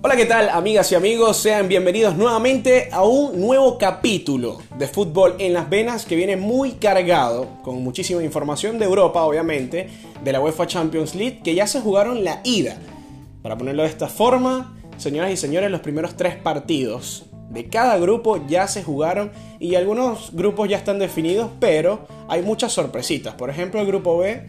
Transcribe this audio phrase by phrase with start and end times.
[0.00, 1.38] Hola, ¿qué tal amigas y amigos?
[1.38, 6.74] Sean bienvenidos nuevamente a un nuevo capítulo de fútbol en las venas que viene muy
[6.74, 9.88] cargado, con muchísima información de Europa, obviamente,
[10.22, 12.78] de la UEFA Champions League, que ya se jugaron la ida.
[13.42, 18.46] Para ponerlo de esta forma, señoras y señores, los primeros tres partidos de cada grupo
[18.46, 23.34] ya se jugaron y algunos grupos ya están definidos, pero hay muchas sorpresitas.
[23.34, 24.44] Por ejemplo, el grupo B,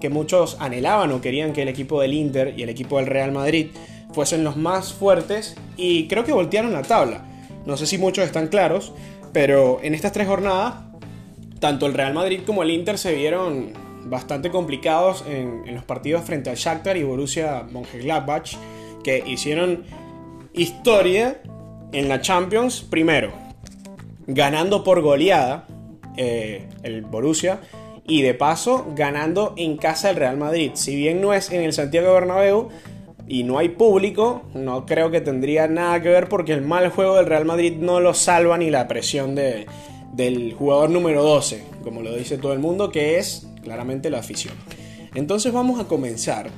[0.00, 3.32] que muchos anhelaban o querían que el equipo del Inter y el equipo del Real
[3.32, 3.70] Madrid
[4.14, 7.24] fuesen los más fuertes y creo que voltearon la tabla.
[7.66, 8.92] No sé si muchos están claros,
[9.32, 10.74] pero en estas tres jornadas,
[11.58, 13.72] tanto el Real Madrid como el Inter se vieron
[14.06, 18.56] bastante complicados en, los partidos frente al Shakhtar y Borussia Mönchengladbach,
[19.02, 19.84] que hicieron
[20.52, 21.40] historia
[21.92, 23.32] en la Champions primero,
[24.26, 25.66] ganando por goleada
[26.16, 27.60] eh, el Borussia
[28.06, 30.72] y de paso ganando en casa el Real Madrid.
[30.74, 32.68] Si bien no es en el Santiago Bernabéu,
[33.26, 37.16] y no hay público, no creo que tendría nada que ver porque el mal juego
[37.16, 39.66] del Real Madrid no lo salva ni la presión de,
[40.12, 44.54] del jugador número 12, como lo dice todo el mundo, que es claramente la afición.
[45.14, 46.50] Entonces vamos a comenzar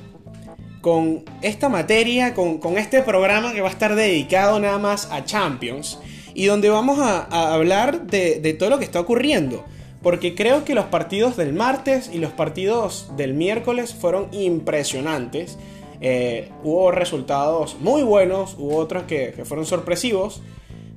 [0.81, 5.99] con esta materia, con, este programa que va a estar dedicado nada más a Champions
[6.33, 9.63] y donde vamos a, hablar de, de todo lo que está ocurriendo.
[10.03, 15.57] Porque creo que los partidos del martes y los partidos del miércoles fueron impresionantes
[16.01, 20.41] eh, hubo resultados muy buenos, hubo otros que, fueron sorpresivos.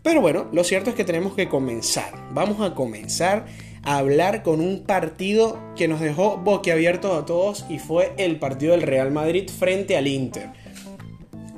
[0.02, 2.12] Pero bueno, lo cierto es que tenemos que comenzar.
[2.32, 3.46] Vamos a comenzar
[3.82, 8.72] a hablar con un partido que nos dejó boquiabiertos a todos y fue el partido
[8.72, 10.50] del Real Madrid frente al Inter.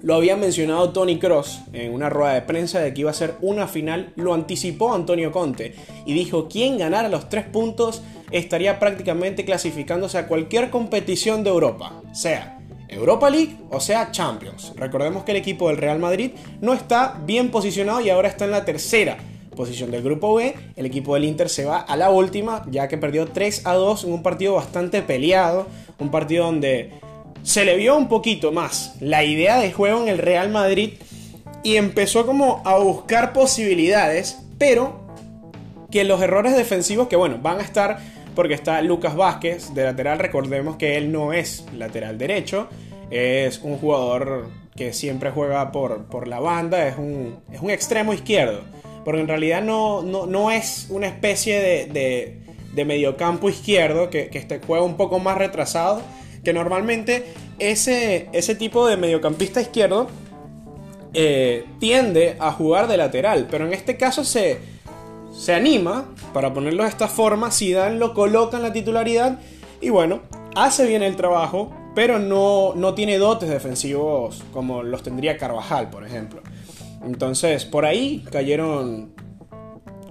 [0.03, 3.37] Lo había mencionado Tony Cross en una rueda de prensa de que iba a ser
[3.41, 9.45] una final, lo anticipó Antonio Conte y dijo quien ganara los tres puntos estaría prácticamente
[9.45, 12.62] clasificándose a cualquier competición de Europa, sea
[12.93, 14.73] Europa League o sea Champions.
[14.77, 18.51] Recordemos que el equipo del Real Madrid no está bien posicionado y ahora está en
[18.51, 19.17] la tercera
[19.57, 20.55] posición del grupo B.
[20.77, 24.05] El equipo del Inter se va a la última ya que perdió 3 a 2
[24.05, 25.67] en un partido bastante peleado,
[25.99, 26.91] un partido donde
[27.43, 30.95] se le vio un poquito más la idea de juego en el Real Madrid
[31.63, 35.01] y empezó como a buscar posibilidades, pero
[35.91, 37.99] que los errores defensivos que bueno, van a estar
[38.35, 42.69] porque está Lucas Vázquez de lateral, recordemos que él no es lateral derecho,
[43.11, 48.15] es un jugador que siempre juega por, por la banda, es un, es un extremo
[48.15, 48.61] izquierdo,
[49.05, 52.41] porque en realidad no, no, es una especie de,
[52.75, 56.03] de, mediocampo izquierdo que, que este juega un poco más retrasado,
[56.43, 57.25] que normalmente.
[57.59, 60.09] Ese, ese tipo de mediocampista izquierdo
[61.15, 64.59] eh, tiende a jugar de lateral, pero en este caso se,
[65.33, 69.41] se anima, para ponerlo de esta forma, Zidane lo coloca en la titularidad
[69.81, 70.21] y bueno,
[70.55, 76.07] hace bien el trabajo, pero no, no tiene dotes defensivos como los tendría Carvajal, por
[76.07, 76.43] ejemplo.
[77.05, 79.13] Entonces, por ahí cayeron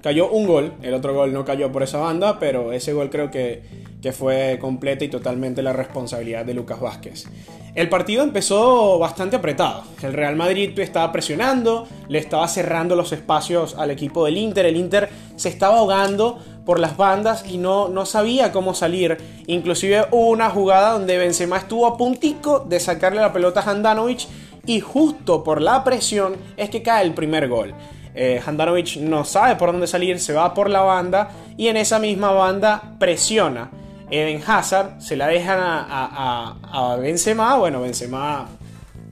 [0.02, 3.32] cayó un gol, el otro gol no cayó por esa banda, pero ese gol creo
[3.32, 3.64] que,
[4.02, 7.26] que, fue completa y totalmente la responsabilidad de Lucas Vázquez.
[7.74, 9.84] El partido empezó bastante apretado.
[10.02, 14.66] El Real Madrid estaba presionando, le estaba cerrando los espacios al equipo del Inter.
[14.66, 19.18] El Inter se estaba ahogando por las bandas y no, no sabía cómo salir.
[19.48, 24.28] Inclusive hubo una jugada donde Benzema estuvo a puntico de sacarle la pelota a Handanovic
[24.66, 27.74] y justo por la presión es que cae el primer gol.
[28.14, 32.00] Eh, Handanovic no sabe por dónde salir, se va por la banda y en esa
[32.00, 33.72] misma banda presiona
[34.12, 38.50] Eden Hazard, se la dejan a, Benzema, bueno, Benzema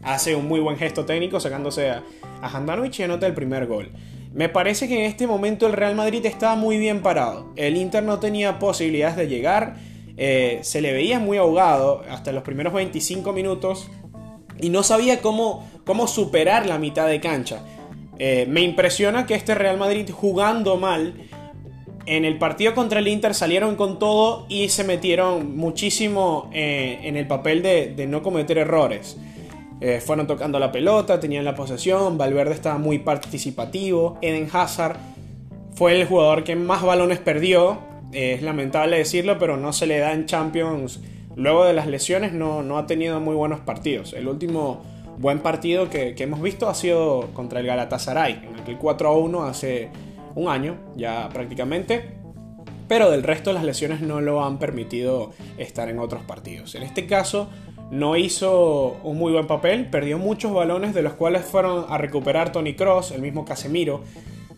[0.04, 2.04] hace un muy buen gesto técnico sacándose a,
[2.42, 3.92] a y anota el primer gol.
[4.34, 7.52] Me parece que en este momento el Real Madrid estaba muy bien parado.
[7.56, 9.78] El Inter no tenía posibilidades de llegar.
[10.18, 13.90] Eh, se le veía muy ahogado hasta los primeros 25 minutos.
[14.60, 17.64] Y no sabía cómo, cómo superar la mitad de cancha.
[18.20, 21.16] Eh, me impresiona que este Real Madrid jugando mal
[22.06, 27.18] en el partido contra el Inter salieron con todo y se metieron muchísimo eh, en
[27.18, 29.18] el papel de, no cometer errores.
[29.82, 34.98] Eh, fueron tocando la pelota, tenían la posesión, Valverde estaba muy participativo, Eden Hazard
[35.74, 37.80] fue el jugador que más balones perdió,
[38.12, 41.00] eh, es lamentable decirlo, pero no se le da en Champions.
[41.36, 44.12] Luego de las lesiones no, ha tenido muy buenos partidos.
[44.12, 44.82] El último
[45.18, 49.18] buen partido que, que hemos visto ha sido contra el Galatasaray, en aquel 4 a
[49.18, 49.90] 1 hace
[50.36, 52.18] un año ya prácticamente.
[52.88, 56.74] Pero del resto las lesiones no lo han permitido estar en otros partidos.
[56.74, 57.48] En este caso
[57.92, 62.52] no hizo un muy buen papel, perdió muchos balones de los cuales fueron a recuperar
[62.52, 64.02] Tony Cross, el mismo Casemiro.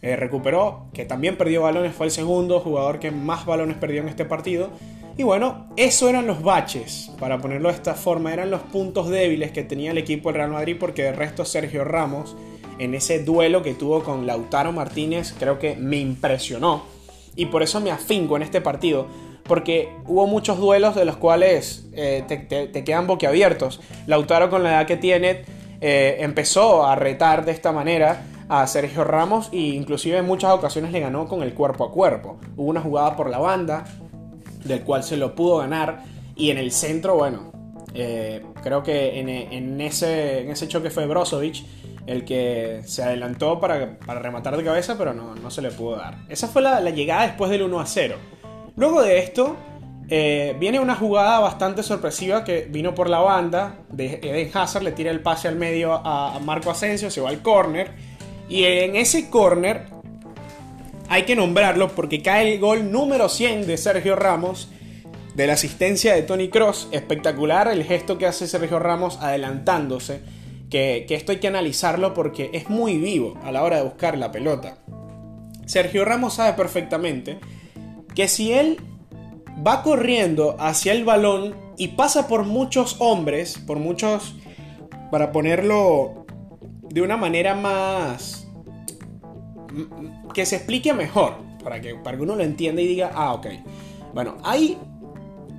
[0.01, 4.09] Eh, recuperó, que también perdió balones, fue el segundo jugador que más balones perdió en
[4.09, 4.69] este partido.
[5.17, 9.51] Y bueno, eso eran los baches, para ponerlo de esta forma, eran los puntos débiles
[9.51, 12.35] que tenía el equipo del Real Madrid porque de resto Sergio Ramos
[12.81, 16.83] en ese duelo que tuvo con Lautaro Martínez creo que me impresionó
[17.35, 19.07] y por eso me afinco en este partido
[19.43, 23.81] porque hubo muchos duelos de los cuales eh, te, quedan boquiabiertos.
[24.07, 25.43] Lautaro con la edad que tiene
[25.81, 30.91] eh, empezó a retar de esta manera a Sergio Ramos e inclusive en muchas ocasiones
[30.91, 32.39] le ganó con el cuerpo a cuerpo.
[32.57, 33.85] Hubo una jugada por la banda
[34.63, 36.03] del cual se lo pudo ganar
[36.35, 37.51] y en el centro, bueno,
[37.93, 41.63] eh, creo que en, ese, en ese choque fue Brozovic
[42.11, 46.17] el que se adelantó para, rematar de cabeza, pero no, se le pudo dar.
[46.29, 48.15] Esa fue la, llegada después del 1 a 0.
[48.75, 49.55] Luego de esto,
[50.09, 54.91] eh, viene una jugada bastante sorpresiva que vino por la banda de Eden Hazard, le
[54.91, 57.91] tira el pase al medio a, Marco Asensio, se va al córner.
[58.49, 59.85] Y en ese córner
[61.07, 64.69] hay que nombrarlo porque cae el gol número 100 de Sergio Ramos
[65.35, 66.89] de la asistencia de Tony Cross.
[66.91, 70.40] Espectacular el gesto que hace Sergio Ramos adelantándose
[70.71, 74.31] que, esto hay que analizarlo porque es muy vivo a la hora de buscar la
[74.31, 74.77] pelota.
[75.65, 77.39] Sergio Ramos sabe perfectamente
[78.15, 78.77] que si él
[79.65, 84.35] va corriendo hacia el balón y pasa por muchos hombres, por muchos,
[85.11, 86.25] para ponerlo
[86.89, 88.47] de una manera más...
[90.33, 93.47] que se explique mejor, para que, para que uno lo entienda y diga, ah, ok.
[94.13, 94.77] Bueno, hay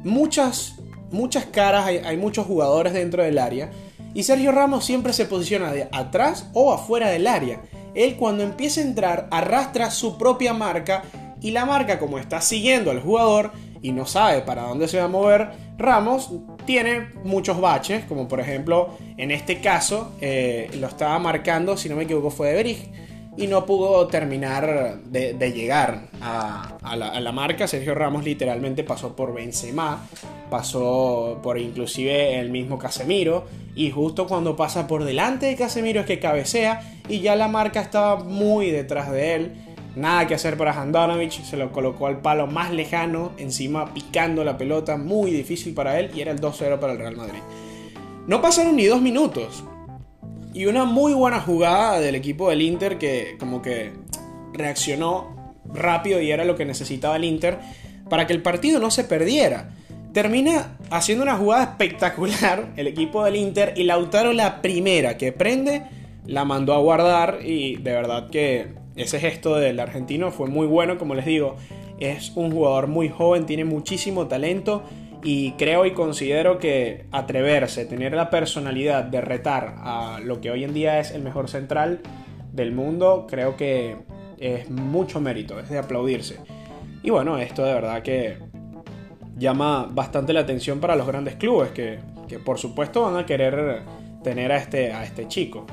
[0.04, 0.76] muchas,
[1.10, 3.70] muchas caras, hay, hay muchos jugadores dentro del área
[4.14, 7.60] y Sergio Ramos siempre se posiciona de atrás o afuera del área.
[7.94, 11.02] Él cuando empieza a entrar arrastra su propia marca
[11.40, 15.04] y la marca como está siguiendo al jugador y no sabe para dónde se va
[15.04, 16.30] a mover, Ramos
[16.64, 21.96] tiene muchos baches, como por ejemplo en este caso eh, lo estaba marcando, si no
[21.96, 22.90] me equivoco fue de Berich
[23.36, 27.66] y no pudo terminar de, llegar a, la, marca.
[27.66, 30.06] Sergio Ramos literalmente pasó por Benzema,
[30.50, 36.06] pasó por inclusive el mismo Casemiro y justo cuando pasa por delante de Casemiro es
[36.06, 39.52] que cabecea y ya la marca estaba muy detrás de él.
[39.96, 44.56] Nada que hacer para Handanovic, se lo colocó al palo más lejano, encima picando la
[44.56, 47.40] pelota, muy difícil para él y era el 2-0 para el Real Madrid.
[48.26, 49.64] No pasaron ni dos minutos
[50.54, 53.92] y una muy buena jugada del equipo del Inter que como que
[54.52, 57.58] reaccionó rápido y era lo que necesitaba el Inter
[58.08, 59.70] para que el partido no se perdiera.
[60.12, 65.82] Termina haciendo una jugada espectacular el equipo del Inter y Lautaro la primera que prende
[66.26, 70.98] la mandó a guardar y de verdad que ese gesto del argentino fue muy bueno,
[70.98, 71.56] como les digo,
[71.98, 74.82] es un jugador muy joven, tiene muchísimo talento
[75.22, 80.64] y creo y considero que atreverse, tener la personalidad de retar a lo que hoy
[80.64, 82.00] en día es el mejor central
[82.52, 83.96] del mundo, creo que
[84.38, 86.40] es mucho mérito, es de aplaudirse.
[87.02, 88.38] Y bueno, esto de verdad que
[89.36, 92.00] llama bastante la atención para los grandes clubes que,
[92.44, 93.82] por supuesto van a querer
[94.24, 95.66] tener a este, a este chico.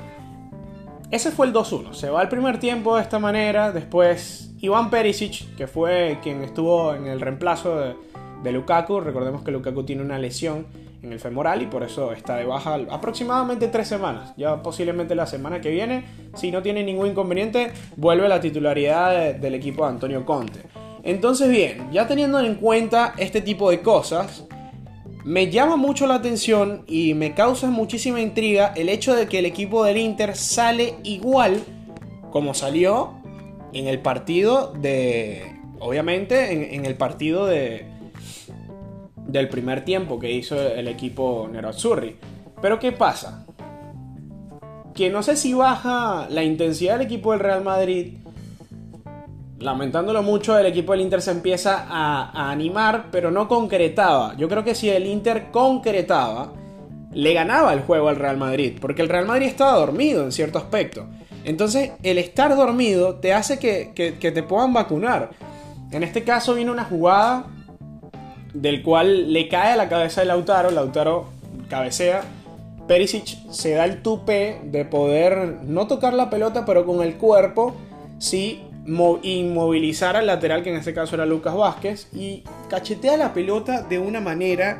[1.10, 1.94] Ese fue el 2-1.
[1.94, 3.72] Se va el primer tiempo de esta manera.
[3.72, 7.96] Después Iván Perisic, que fue quien estuvo en el reemplazo de,
[8.44, 9.00] de Lukaku.
[9.00, 10.68] Recordemos que Lukaku tiene una lesión
[11.02, 14.34] en el femoral y por eso está de baja aproximadamente tres semanas.
[14.38, 16.06] Ya posiblemente la semana que viene,
[16.36, 20.62] si no tiene ningún inconveniente, vuelve a la titularidad del equipo de Antonio Conte.
[21.04, 24.46] Entonces bien, ya teniendo en cuenta este tipo de cosas,
[25.24, 29.46] me llama mucho la atención y me causa muchísima intriga el hecho de que el
[29.46, 31.62] equipo del Inter sale igual
[32.32, 33.14] como salió
[33.74, 35.56] en el partido de...
[35.82, 37.86] Obviamente en el partido de,
[39.32, 42.16] del primer tiempo que hizo el equipo Nerazzurri.
[42.62, 43.46] Pero ¿qué pasa?
[44.94, 48.18] Que no sé si baja la intensidad del equipo del Real Madrid.
[49.60, 54.36] Lamentándolo mucho, el equipo del Inter se empieza a, animar, pero no concretaba.
[54.38, 56.54] Yo creo que si el Inter concretaba,
[57.12, 60.58] le ganaba el juego al Real Madrid, porque el Real Madrid estaba dormido en cierto
[60.58, 61.08] aspecto.
[61.44, 65.32] Entonces, el estar dormido te hace que, que te puedan vacunar.
[65.92, 67.48] En este caso viene una jugada
[68.54, 71.30] del cual le cae a la cabeza de Lautaro, Lautaro
[71.70, 72.24] cabecea,
[72.88, 77.76] Perisic se da el tupe de poder no tocar la pelota, pero con el cuerpo
[78.18, 78.64] sí
[79.22, 84.00] inmovilizar al lateral, que en este caso era Lucas Vázquez, y cachetea la pelota de
[84.00, 84.80] una manera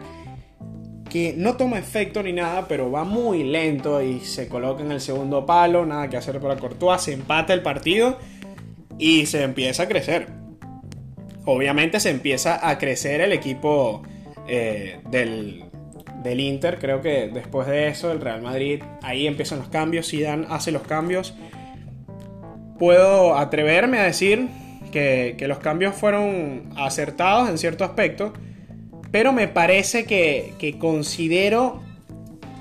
[1.08, 5.02] que no toma efecto ni nada, pero va muy lento y se coloca en el
[5.02, 8.18] segundo palo, nada que hacer para Courtois, se empata el partido
[8.98, 10.39] y se empieza a crecer
[11.54, 14.04] obviamente se empieza a crecer el equipo
[14.48, 15.66] eh, del,
[16.40, 16.78] Inter.
[16.80, 20.10] Creo que después de eso, el Real Madrid, ahí empiezan los cambios.
[20.10, 21.34] Zidane hace los cambios.
[22.78, 24.48] Puedo atreverme a decir
[24.92, 28.34] que, los cambios fueron acertados en cierto aspecto.
[29.12, 31.82] pero me parece que, considero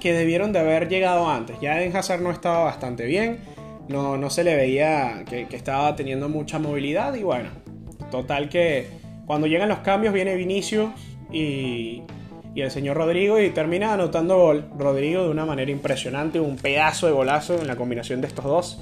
[0.00, 1.56] que debieron de haber llegado antes.
[1.60, 3.38] Ya Eden Hazard no estaba bastante bien,
[3.88, 7.50] no, no se le veía que, estaba teniendo mucha movilidad y bueno,
[8.10, 8.88] total que
[9.26, 10.90] cuando llegan los cambios viene Vinicius
[11.30, 12.02] y,
[12.56, 14.64] el señor Rodrigo y termina anotando gol.
[14.76, 18.80] Rodrigo de una manera impresionante, un pedazo de golazo en la combinación de estos dos.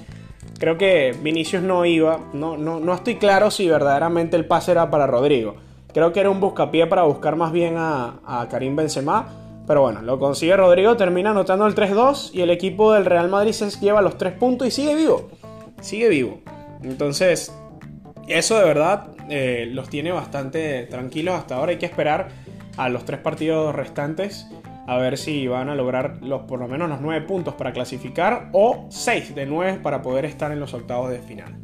[0.59, 4.91] Creo que Vinicius no iba, no, no, no estoy claro si verdaderamente el pase era
[4.91, 5.57] para Rodrigo.
[5.93, 9.29] Creo que era un buscapié para buscar más bien a, Karim Benzema.
[9.67, 13.53] Pero bueno, lo consigue Rodrigo, termina anotando el 3-2 y el equipo del Real Madrid
[13.53, 15.29] se lleva los 3 puntos y sigue vivo.
[15.81, 16.39] Sigue vivo.
[16.83, 17.53] Entonces,
[18.29, 21.73] eso de verdad eh, los tiene bastante tranquilos hasta ahora.
[21.73, 22.29] Hay que esperar
[22.77, 24.47] a los tres partidos restantes
[24.87, 28.51] a ver si van a lograr los, por lo menos los 9 puntos para clasificar
[28.53, 31.57] o 6 de 9 para poder estar en los octavos de final.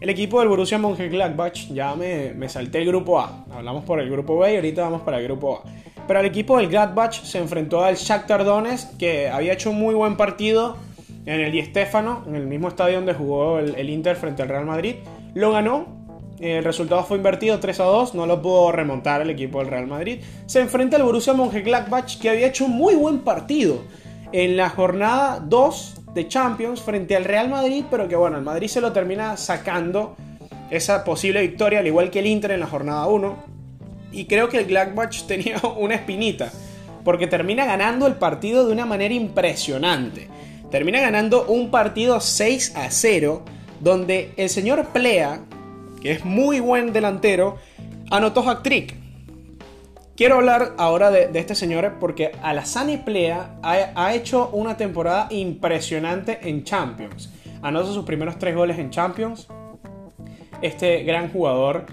[0.00, 3.44] El equipo del Borussia Mönchengladbach, ya me, salté el grupo A.
[3.50, 5.68] Hablamos por el grupo B y ahorita vamos para el grupo A.
[6.06, 9.94] Pero el equipo del Gladbach se enfrentó al Shakhtar Donetsk, que había hecho un muy
[9.94, 10.76] buen partido
[11.24, 14.66] en el Di Stéfano, en el mismo estadio donde jugó el Inter frente al Real
[14.66, 14.96] Madrid.
[15.34, 15.95] Lo ganó
[16.38, 19.86] el resultado fue invertido 3 a 2, no lo pudo remontar el equipo del Real
[19.86, 20.20] Madrid.
[20.46, 23.82] Se enfrenta al Borussia Mönchengladbach que había hecho un muy buen partido
[24.32, 28.68] en la jornada 2 de Champions frente al Real Madrid, pero que bueno, el Madrid
[28.68, 30.16] se lo termina sacando
[30.70, 33.36] esa posible victoria, al igual que el Inter en la jornada 1.
[34.12, 36.50] Y creo que el Gladbach tenía una espinita,
[37.04, 40.28] porque termina ganando el partido de una manera impresionante.
[40.70, 43.42] Termina ganando un partido 6 a 0,
[43.80, 45.40] donde el señor Plea,
[46.06, 47.56] que es muy buen delantero,
[48.12, 48.94] anotó hat-trick.
[50.14, 56.38] Quiero hablar ahora de, este señor porque Alassane Plea ha, ha, hecho una temporada impresionante
[56.48, 57.34] en Champions.
[57.60, 59.48] Anotó sus primeros tres goles en Champions.
[60.62, 61.86] Este gran jugador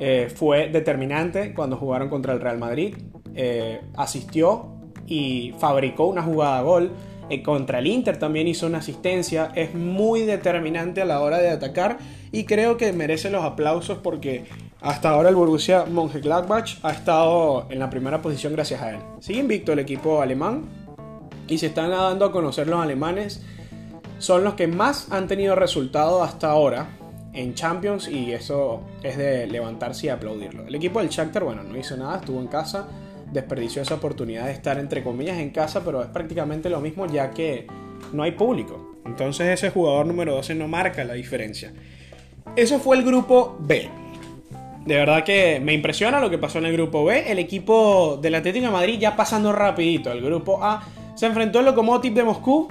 [0.00, 2.96] eh, fue determinante cuando jugaron contra el Real Madrid.
[3.34, 6.90] Eh, asistió y fabricó una jugada a gol.
[7.30, 9.52] Eh, contra el Inter también hizo una asistencia.
[9.54, 11.98] Es muy determinante a la hora de atacar
[12.32, 14.44] y creo que merece los aplausos porque
[14.80, 18.98] hasta ahora el Borussia Mönchengladbach ha estado en la primera posición gracias a él.
[19.20, 20.64] Sigue invicto el equipo alemán
[21.48, 23.42] y se están dando a conocer los alemanes.
[24.18, 26.88] Son los que más han tenido resultado hasta ahora
[27.32, 30.66] en Champions y eso es de levantarse y aplaudirlo.
[30.66, 32.88] El equipo del Shakhtar, bueno, no hizo nada, estuvo en casa,
[33.32, 37.30] desperdició esa oportunidad de estar entre comillas en casa, pero es prácticamente lo mismo ya
[37.30, 37.66] que
[38.12, 38.94] no hay público.
[39.04, 41.72] Entonces ese jugador número 12 no marca la diferencia.
[42.56, 43.88] Eso fue el grupo B.
[44.84, 47.30] De verdad que me impresiona lo que pasó en el grupo B.
[47.30, 50.10] El equipo del Atlético de Madrid ya pasando rapidito.
[50.10, 50.82] El grupo A
[51.14, 52.68] se enfrentó al Lokomotiv de Moscú.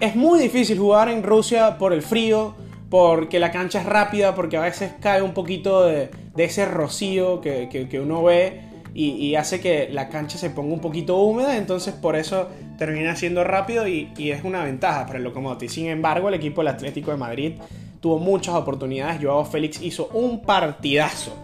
[0.00, 2.54] Es muy difícil jugar en Rusia por el frío,
[2.88, 8.00] porque la cancha es rápida, porque a veces cae un poquito de, ese rocío que,
[8.02, 8.62] uno ve
[8.94, 13.44] y, hace que la cancha se ponga un poquito húmeda, entonces por eso termina siendo
[13.44, 15.70] rápido y, es una ventaja para el Lokomotiv.
[15.70, 17.52] Sin embargo, el equipo del Atlético de Madrid
[18.00, 21.36] tuvo muchas oportunidades, Joao Félix hizo un partidazo,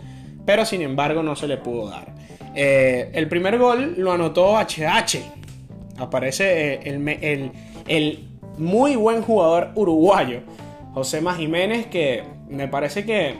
[0.44, 2.14] pero sin embargo no se le pudo dar.
[2.54, 5.18] Eh, el primer gol lo anotó HH,
[5.98, 7.52] aparece eh, el,
[7.86, 10.40] el muy buen jugador uruguayo
[10.96, 13.34] José Jiménez, que me parece que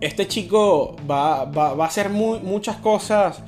[0.00, 3.42] este chico va, a hacer muchas cosas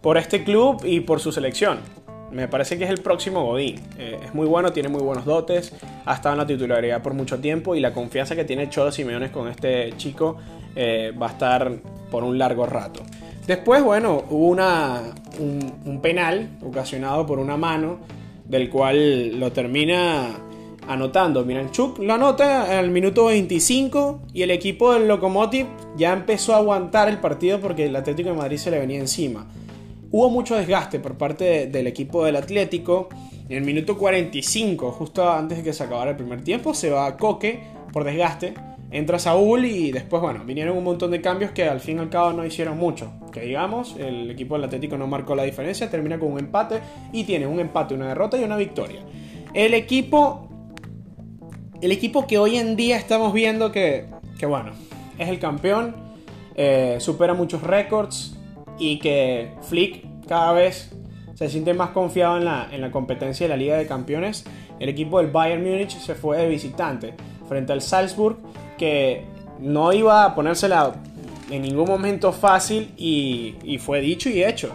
[0.00, 1.78] por este club y por su selección.
[2.30, 3.80] Me parece que es el próximo Godín.
[3.98, 5.72] Eh, es muy bueno, tiene muy buenos dotes,
[6.04, 9.30] ha estado en la titularidad por mucho tiempo y la confianza que tiene Cholo Simeones
[9.30, 10.36] con este chico
[10.74, 11.72] eh, va a estar
[12.10, 13.02] por un largo rato.
[13.46, 15.02] Después, bueno, hubo una,
[15.38, 18.00] un, un penal ocasionado por una mano,
[18.44, 20.45] del cual lo termina
[20.88, 21.44] anotando.
[21.44, 25.66] Miranchuk lo anota al minuto 25 y el equipo del Lokomotiv
[25.96, 29.46] ya empezó a aguantar el partido porque el Atlético de Madrid se le venía encima.
[30.10, 33.08] Hubo mucho desgaste por parte del equipo del Atlético.
[33.48, 37.06] En el minuto 45, justo antes de que se acabara el primer tiempo, se va
[37.06, 37.60] a Coque
[37.92, 38.54] por desgaste.
[38.90, 42.08] Entra Saúl y después, bueno, vinieron un montón de cambios que al fin y al
[42.08, 43.12] cabo no hicieron mucho.
[43.32, 46.80] Que digamos, el equipo del Atlético no marcó la diferencia, termina con un empate
[47.12, 49.00] y tiene un empate, una derrota y una victoria.
[49.52, 50.48] El equipo
[51.80, 54.06] el equipo que hoy en día estamos viendo que,
[54.46, 54.72] bueno,
[55.18, 55.94] es el campeón,
[56.54, 58.36] eh, supera muchos récords
[58.78, 60.90] y que Flick cada vez
[61.34, 64.44] se siente más confiado en la, en la competencia de la Liga de Campeones.
[64.78, 67.14] El equipo del Bayern Múnich se fue de visitante
[67.48, 68.38] frente al Salzburg,
[68.78, 69.24] que
[69.60, 70.94] no iba a ponérsela
[71.50, 74.70] en ningún momento fácil y, y fue dicho y hecho.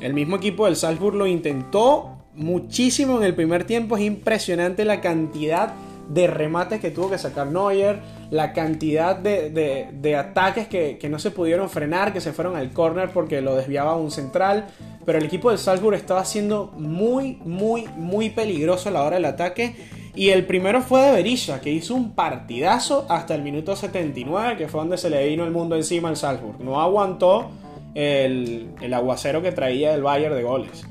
[0.00, 3.96] El mismo equipo del Salzburg lo intentó muchísimo en el primer tiempo.
[3.96, 10.68] Es impresionante la cantidad de remates que tuvo que sacar Neuer, la cantidad de, ataques
[10.68, 14.10] que, que, no se pudieron frenar, que se fueron al corner porque lo desviaba un
[14.10, 14.66] central.
[15.04, 19.24] Pero el equipo de Salzburg estaba siendo muy, muy, muy peligroso a la hora del
[19.24, 19.74] ataque.
[20.14, 24.68] Y el primero fue de Berisha, que hizo un partidazo hasta el minuto 79, que
[24.68, 26.60] fue donde se le vino el mundo encima al Salzburg.
[26.60, 27.50] No aguantó
[27.94, 30.84] el, aguacero que traía el Bayern de goles.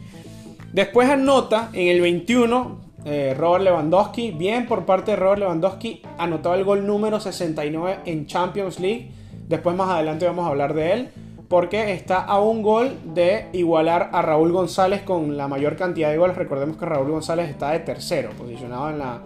[0.73, 4.31] Después anota en el 21 eh, Robert Lewandowski.
[4.31, 6.01] Bien por parte de Robert Lewandowski.
[6.17, 9.11] Anotó el gol número 69 en Champions League.
[9.47, 11.09] Después más adelante vamos a hablar de él
[11.51, 16.17] porque está a un gol de igualar a Raúl González con la mayor cantidad de
[16.17, 16.37] goles.
[16.37, 19.21] Recordemos que Raúl González está de tercero, posicionado en la,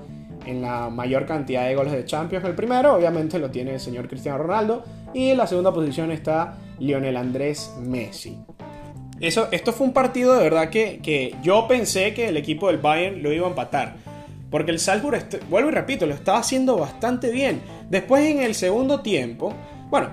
[0.48, 2.44] en la mayor cantidad de goles de Champions.
[2.44, 4.84] El primero, obviamente, lo tiene el señor Cristiano Ronaldo.
[5.14, 8.40] Y en la segunda posición está Lionel Andrés Messi.
[9.26, 12.78] Eso, esto fue un partido de verdad que, que yo pensé que el equipo del
[12.78, 13.96] Bayern lo iba a empatar.
[14.52, 17.62] Porque el Salzburg, vuelvo y repito, lo estaba haciendo bastante bien.
[17.90, 19.52] Después en el segundo tiempo,
[19.90, 20.10] bueno,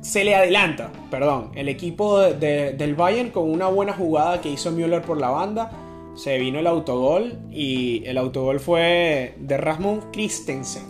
[0.00, 5.02] se le adelanta, perdón, el equipo del Bayern con una buena jugada que hizo Müller
[5.02, 5.70] por la banda.
[6.14, 10.84] Se vino el autogol y el autogol fue de Rasmus Christensen,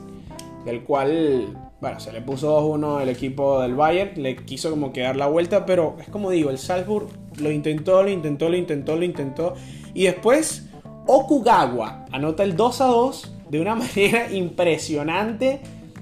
[0.64, 5.02] del cual, bueno, se le puso 2-1 el equipo del Bayern, le quiso como que
[5.02, 7.06] dar la vuelta, pero es como digo, el Salzburg
[7.38, 9.54] lo intentó, lo intentó, lo intentó, lo intentó.
[9.94, 10.68] Y después
[11.06, 15.60] Okugawa anota el 2-2 de una manera impresionante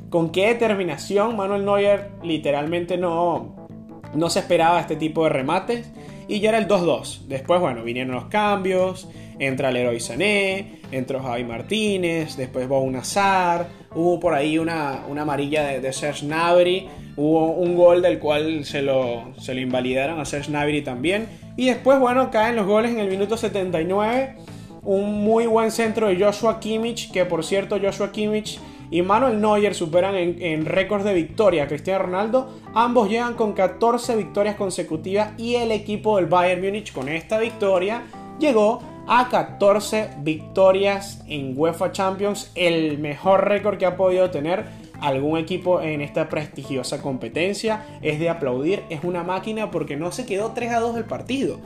[0.09, 3.69] con qué determinación Manuel Neuer literalmente no,
[4.15, 5.93] no se esperaba este tipo de remates.
[6.29, 7.27] Y ya era el 2-2.
[7.27, 9.07] Después, bueno, vinieron los cambios.
[9.39, 13.84] Entra Leroy Sané, entró Javi Martínez, después un Nazar.
[13.95, 16.89] Hubo por ahí una, una amarilla de, Serge Gnabry.
[17.17, 21.29] Hubo un gol del cual se lo, se lo invalidaron a Serge Gnabry también.
[21.57, 24.37] Y después, bueno, caen los goles en el minuto 79.
[24.83, 28.59] Un muy buen centro de Joshua Kimmich, que por cierto, Joshua Kimmich
[28.91, 32.49] y Manuel Neuer superan en, récords de victoria a Cristiano Ronaldo.
[32.75, 38.03] Ambos llegan con 14 victorias consecutivas y el equipo del Bayern Múnich con esta victoria
[38.39, 44.67] llegó a 14 victorias en UEFA Champions, el mejor récord que ha podido tener
[45.01, 47.85] algún equipo en esta prestigiosa competencia.
[48.03, 51.61] Es de aplaudir, es una máquina porque no se quedó 3 a 2 el partido.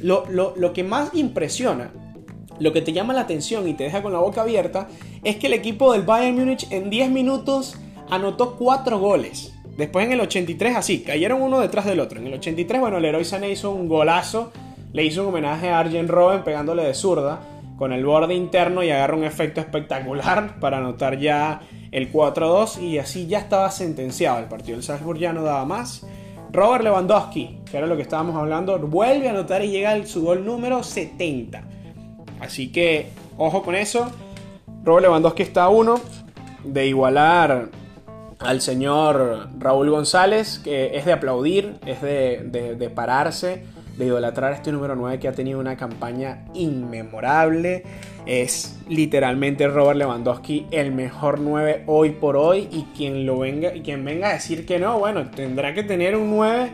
[0.00, 1.90] Lo, lo que más impresiona
[2.58, 4.88] lo que te llama la atención y te deja con la boca abierta
[5.24, 7.76] es que el equipo del Bayern Múnich en 10 minutos
[8.10, 9.52] anotó 4 goles.
[9.76, 12.20] Después en el 83 así, cayeron uno detrás del otro.
[12.20, 14.52] En el 83, bueno, Leroy Sané hizo un golazo,
[14.94, 17.40] le hizo un homenaje a Arjen Robben pegándole de zurda
[17.76, 22.98] con el borde interno y agarra un efecto espectacular para anotar ya el 4-2 y
[22.98, 24.76] así ya estaba sentenciado el partido.
[24.76, 26.06] El Salzburg ya no daba más.
[26.52, 30.44] Robert Lewandowski, que era lo que estábamos hablando, vuelve a anotar y llega su gol
[30.44, 31.64] número 70.
[32.38, 34.12] Así que, ojo con eso.
[34.84, 36.00] Robert Lewandowski está a uno
[36.62, 37.70] de igualar
[38.38, 43.64] al señor Raúl González, que es de aplaudir, es de, pararse,
[43.96, 47.84] de idolatrar a este número 9 que ha tenido una campaña inmemorable.
[48.26, 53.82] Es literalmente Robert Lewandowski el mejor 9 hoy por hoy y quien lo venga y
[53.82, 56.70] quien venga a decir que no, bueno, tendrá que tener un 9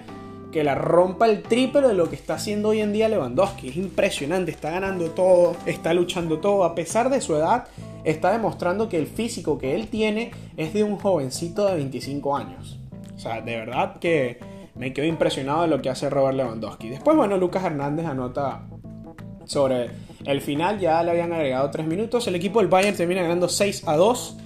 [0.53, 3.69] que la rompa el triple de lo que está haciendo hoy en día Lewandowski.
[3.69, 6.65] Es impresionante, está ganando todo, está luchando todo.
[6.65, 7.67] A pesar de su edad,
[8.05, 12.79] está demostrando que el físico que él tiene es de un jovencito de 25 años.
[13.15, 14.39] O sea, de verdad que
[14.75, 16.89] me quedo impresionado de lo que hace Robert Lewandowski.
[16.89, 18.67] Después, bueno, Lucas Hernández anota
[19.45, 19.91] sobre
[20.25, 22.27] el final, ya le habían agregado 3 minutos.
[22.29, 24.37] El equipo del Bayern termina ganando 6 a 2.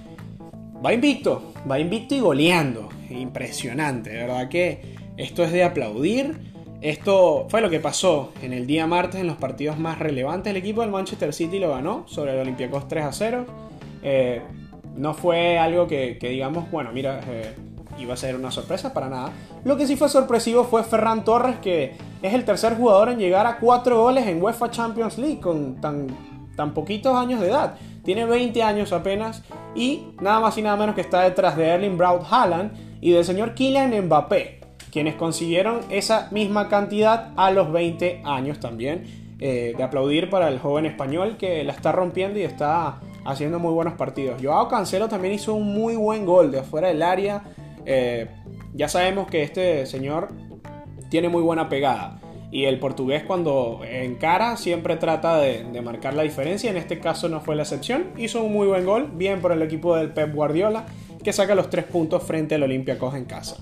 [0.85, 2.89] Va invicto, va invicto y goleando.
[3.09, 6.55] Impresionante, de verdad que esto es de aplaudir.
[6.81, 10.51] Esto fue lo que pasó en el día martes en los partidos más relevantes.
[10.51, 13.45] El equipo del Manchester City lo ganó sobre el Olympiacos 3 a 0.
[14.03, 14.41] Eh,
[14.95, 17.53] no fue algo que, digamos, bueno, mira, eh,
[17.97, 19.31] iba a ser una sorpresa para nada.
[19.63, 23.45] Lo que sí fue sorpresivo fue Ferran Torres, que es el tercer jugador en llegar
[23.45, 26.07] a 4 goles en UEFA Champions League con tan,
[26.55, 27.75] tan poquitos años de edad.
[28.03, 31.97] Tiene 20 años apenas y nada más y nada menos que está detrás de Erling
[31.97, 38.21] Braut Haaland y del señor Kylian Mbappé quienes consiguieron esa misma cantidad a los 20
[38.23, 39.25] años también.
[39.41, 43.73] Eh, de aplaudir para el joven español que la está rompiendo y está haciendo muy
[43.73, 44.41] buenos partidos.
[44.41, 47.43] Joao Cancelo también hizo un muy buen gol de afuera del área.
[47.85, 48.27] Eh,
[48.73, 50.29] ya sabemos que este señor
[51.09, 52.19] tiene muy buena pegada.
[52.51, 56.69] Y el portugués cuando encara siempre trata de, marcar la diferencia.
[56.69, 58.11] En este caso no fue la excepción.
[58.17, 59.11] Hizo un muy buen gol.
[59.13, 60.85] Bien por el equipo del Pep Guardiola.
[61.23, 63.57] Que saca los tres puntos frente al Olympiacos en casa.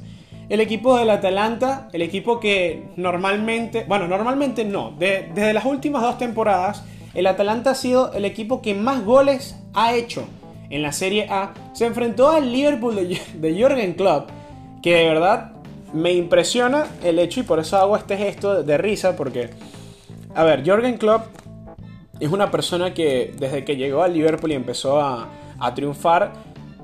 [0.49, 6.17] El equipo del Atalanta, el equipo que normalmente, bueno, normalmente no, desde las últimas dos
[6.17, 6.83] temporadas,
[7.13, 10.27] el Atalanta ha sido el equipo que más goles ha hecho
[10.75, 14.29] en la Serie A, se enfrentó al Liverpool de, Jürgen Klopp,
[14.81, 15.51] que de verdad
[15.93, 19.51] me impresiona el hecho y por eso hago este gesto de risa, porque,
[20.33, 21.27] a ver, Jürgen Klopp
[22.19, 26.33] es una persona que desde que llegó al Liverpool y empezó a, a triunfar,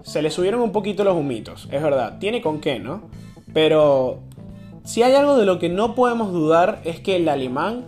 [0.04, 3.02] se le subieron un poquito los humitos, es verdad, tiene con qué, ¿no?
[3.54, 4.20] Pero
[4.84, 7.86] si hay algo de lo que no podemos dudar es que el alemán,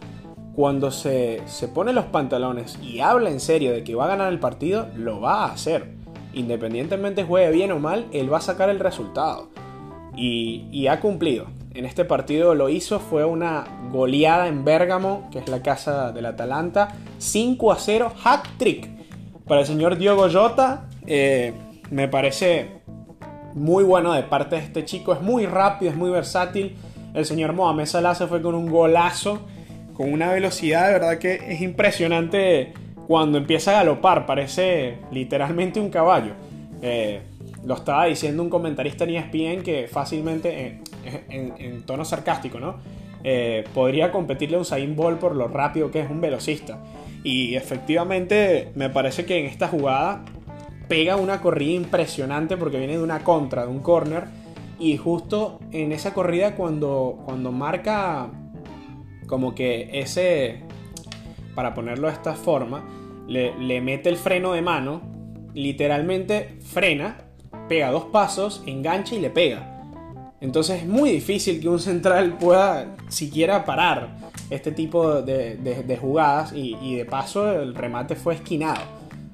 [0.56, 4.32] cuando se, se pone los pantalones y habla en serio de que va a ganar
[4.32, 5.94] el partido, lo va a hacer.
[6.34, 9.50] Independientemente juegue bien o mal, él va a sacar el resultado.
[10.16, 11.48] Y, y ha cumplido.
[11.74, 16.26] En este partido lo hizo, fue una goleada en Bérgamo, que es la casa del
[16.26, 18.90] Atalanta, 5 a 0, hat trick
[19.48, 20.90] para el señor Diogo Jota.
[21.08, 21.54] Eh,
[21.90, 22.82] me parece
[23.54, 26.76] muy bueno de parte de este chico, es muy rápido, es muy versátil.
[27.14, 29.40] El señor Mohamed Salah se fue con un golazo,
[30.02, 32.74] con una velocidad de verdad que es impresionante
[33.06, 36.34] cuando empieza a galopar, parece literalmente un caballo.
[36.82, 37.22] Eh,
[37.64, 40.82] lo estaba diciendo un comentarista en ESPN que fácilmente,
[41.30, 42.78] en, tono sarcástico, ¿no?
[43.24, 46.80] Eh, podría competirle a Usain Bolt por lo rápido que es un velocista.
[47.24, 50.26] Y efectivamente me parece que en esta jugada
[50.88, 54.24] pega una corrida impresionante porque viene de una contra, de un corner.
[54.80, 58.32] Y justo en esa corrida cuando, cuando marca
[59.32, 60.60] como que ese,
[61.56, 62.84] para ponerlo de esta forma,
[63.30, 65.02] le, le mete el freno de mano,
[65.54, 67.18] literalmente frena,
[67.70, 69.88] pega dos pasos, engancha y le pega.
[70.42, 74.18] Entonces es muy difícil que un central pueda siquiera parar
[74.50, 78.82] este tipo de, jugadas y, y, de paso el remate fue esquinado.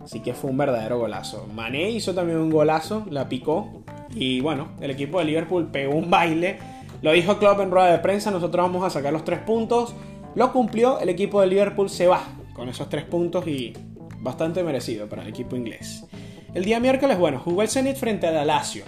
[0.03, 1.47] Así que fue un verdadero golazo.
[1.55, 3.81] Mané hizo también un golazo, la picó.
[4.13, 6.59] Y bueno, el equipo de Liverpool pegó un baile.
[7.01, 9.93] Lo dijo Klopp en rueda de prensa, nosotros vamos a sacar los tres puntos.
[10.35, 12.21] Lo cumplió, el equipo de Liverpool se va
[12.53, 13.73] con esos tres puntos y
[14.19, 16.05] bastante merecido para el equipo inglés.
[16.53, 18.83] El día miércoles, bueno, jugó el Zenit frente al Lazio.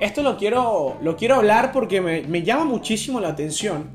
[0.00, 3.90] Esto lo quiero, lo quiero hablar porque me, llama muchísimo la atención,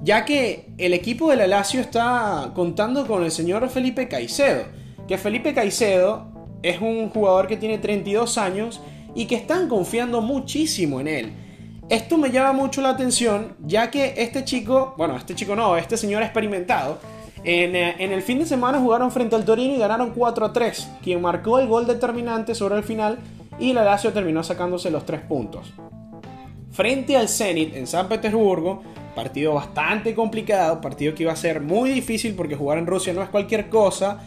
[0.00, 4.64] ya que el equipo del Lazio está contando con el señor Felipe Caicedo
[5.08, 6.26] que Felipe Caicedo
[6.62, 8.80] es un jugador que tiene 32 años
[9.14, 11.32] y que están confiando muchísimo en él.
[11.88, 15.96] Esto me llama mucho la atención, ya que este chico, bueno, este chico no, este
[15.96, 16.98] señor experimentado,
[17.44, 20.52] en, eh, en, el fin de semana jugaron frente al Torino y ganaron 4 a
[20.52, 23.18] 3, quien marcó el gol determinante sobre el final
[23.58, 25.72] y la Lazio terminó sacándose los 3 puntos.
[26.72, 28.82] Frente al Zenit en San Petersburgo,
[29.14, 33.22] partido bastante complicado, partido que iba a ser muy difícil porque jugar en Rusia no
[33.22, 34.26] es cualquier cosa,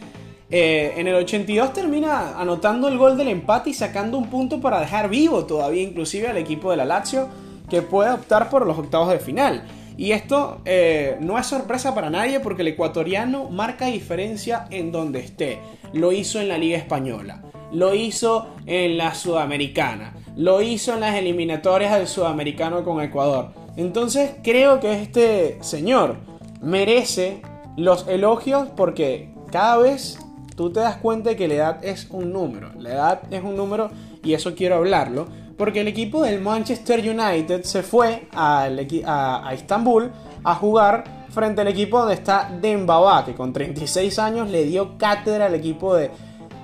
[0.49, 4.79] eh, en el 82 termina anotando el gol del empate y sacando un punto para
[4.79, 7.29] dejar vivo todavía inclusive al equipo de la Lazio
[7.71, 9.63] que puede optar por los octavos de final.
[9.97, 15.19] Y esto eh, no es sorpresa para nadie porque el ecuatoriano marca diferencia en donde
[15.19, 15.59] esté.
[15.93, 21.15] Lo hizo en la Liga Española, lo hizo en la Sudamericana, lo hizo en las
[21.15, 23.53] eliminatorias del Sudamericano con Ecuador.
[23.77, 26.17] Entonces creo que este señor
[26.61, 27.41] merece
[27.77, 30.19] los elogios porque cada vez
[30.57, 32.71] tú te das cuenta de que la edad es un número.
[32.77, 33.91] La edad es un número
[34.23, 35.27] y eso quiero hablarlo.
[35.61, 40.11] Porque el equipo del Manchester United se fue a, a Estambul
[40.43, 45.45] a jugar frente al equipo donde está Dembaba, que con 36 años le dio cátedra
[45.45, 46.09] al equipo de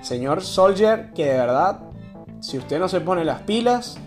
[0.02, 1.82] señor Soldier, que de verdad,
[2.40, 4.00] si usted no se pone las pilas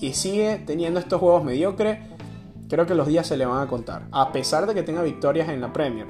[0.00, 1.98] y sigue teniendo estos juegos mediocres,
[2.70, 4.06] creo que los días se le van a contar.
[4.12, 6.06] A pesar de que tenga victorias en la Premier,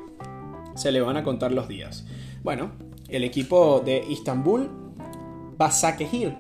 [0.77, 2.07] se le van a contar los días.
[2.45, 2.71] Bueno,
[3.09, 4.71] el equipo de Istanbul,
[5.57, 6.39] Basakehir,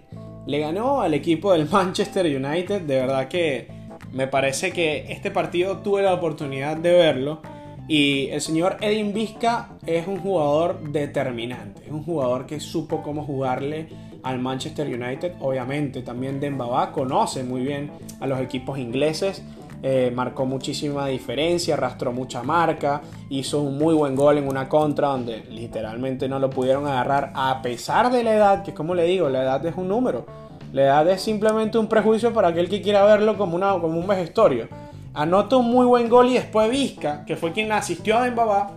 [0.48, 2.80] le ganó al equipo del Manchester United.
[2.80, 3.68] De verdad que
[4.12, 7.42] me parece que este partido tuve la oportunidad de verlo.
[7.86, 11.84] Y el señor Edin Vizca es un jugador determinante.
[11.84, 13.88] Es un jugador que supo cómo jugarle
[14.22, 15.34] al Manchester United.
[15.40, 19.42] Obviamente también Dembaba conoce muy bien a los equipos ingleses.
[19.80, 25.08] Eh, marcó muchísima diferencia, arrastró mucha marca, hizo un muy buen gol en una contra
[25.08, 29.28] donde literalmente no lo pudieron agarrar a pesar de la edad, que como le digo,
[29.28, 30.26] la edad es un número.
[30.72, 34.06] La edad es simplemente un prejuicio para aquel que quiera verlo como, una, como un
[34.06, 34.68] vejestorio.
[35.14, 38.72] Anota un muy buen gol y después Vizca, que fue quien asistió a Dembaba,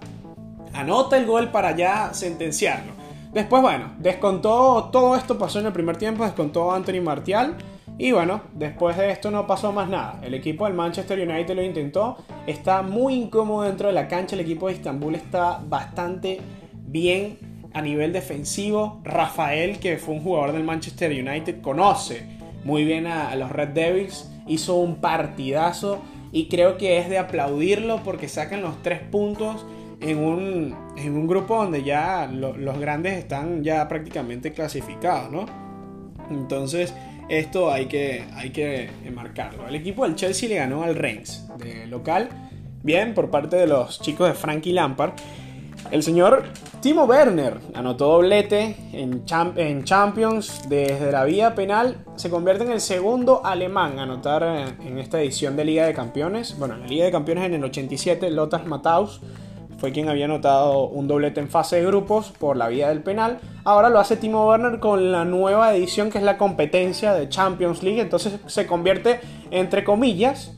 [0.74, 2.94] anota el gol para ya sentenciarlo.
[3.34, 7.56] Después, bueno, descontó, todo esto pasó en el primer tiempo, descontó Anthony Martial
[7.98, 10.20] y bueno, después de esto no pasó más nada.
[10.24, 14.42] El equipo del Manchester United lo intentó, está muy incómodo dentro de la cancha, el
[14.42, 16.40] equipo de Estambul está bastante
[16.88, 17.38] bien
[17.74, 19.02] a nivel defensivo.
[19.04, 22.26] Rafael, que fue un jugador del Manchester United, conoce
[22.64, 26.02] muy bien a, los Red Devils, hizo un partidazo
[26.32, 29.66] y creo que es de aplaudirlo porque sacan los tres puntos
[30.00, 35.46] en un, grupo donde ya los grandes están ya prácticamente clasificados, ¿no?
[36.32, 36.94] Entonces,
[37.32, 39.66] esto hay que, hay que marcarlo.
[39.66, 42.28] El equipo del Chelsea le ganó al Reims de local.
[42.84, 45.14] Bien, por parte de los chicos de Frankie Lampard.
[45.92, 46.44] El señor
[46.82, 49.24] Timo Werner anotó doblete en,
[49.56, 52.04] en, Champions desde la vía penal.
[52.18, 55.94] Se convierte en el segundo alemán a anotar en, en esta edición de Liga de
[55.94, 56.58] Campeones.
[56.60, 59.22] Bueno, en la Liga de Campeones en el 87, Lothar Matthaus
[59.82, 63.40] fue quien había anotado un doblete en fase de grupos por la vía del penal.
[63.64, 67.82] Ahora lo hace Timo Werner con la nueva edición que es la competencia de Champions
[67.82, 68.00] League.
[68.00, 70.56] Entonces se convierte, entre comillas,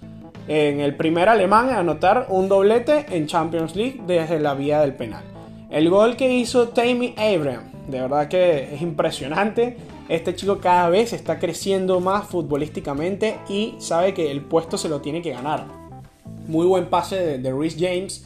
[0.49, 4.93] en el primer alemán en anotar un doblete en Champions League desde la vía del
[4.93, 5.23] penal.
[5.69, 9.77] El gol que hizo Tammy Abraham, de verdad que es impresionante.
[10.09, 14.99] Este chico cada vez está creciendo más futbolísticamente y sabe que el puesto se lo
[14.99, 15.65] tiene que ganar.
[16.45, 18.25] Muy buen pase de, de Rhys James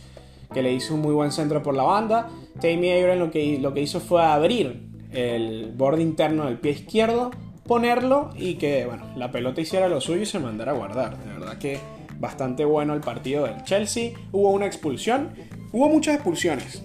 [0.53, 2.29] que le hizo un muy buen centro por la banda.
[2.61, 7.31] Tammy Abraham lo que, lo que hizo fue abrir el borde interno del pie izquierdo,
[7.65, 11.17] ponerlo y que bueno, la pelota hiciera lo suyo y se mandara a guardar.
[11.17, 11.79] De verdad que
[12.19, 14.11] bastante bueno el partido del Chelsea.
[14.31, 15.29] Hubo una expulsión,
[15.71, 16.83] hubo muchas expulsiones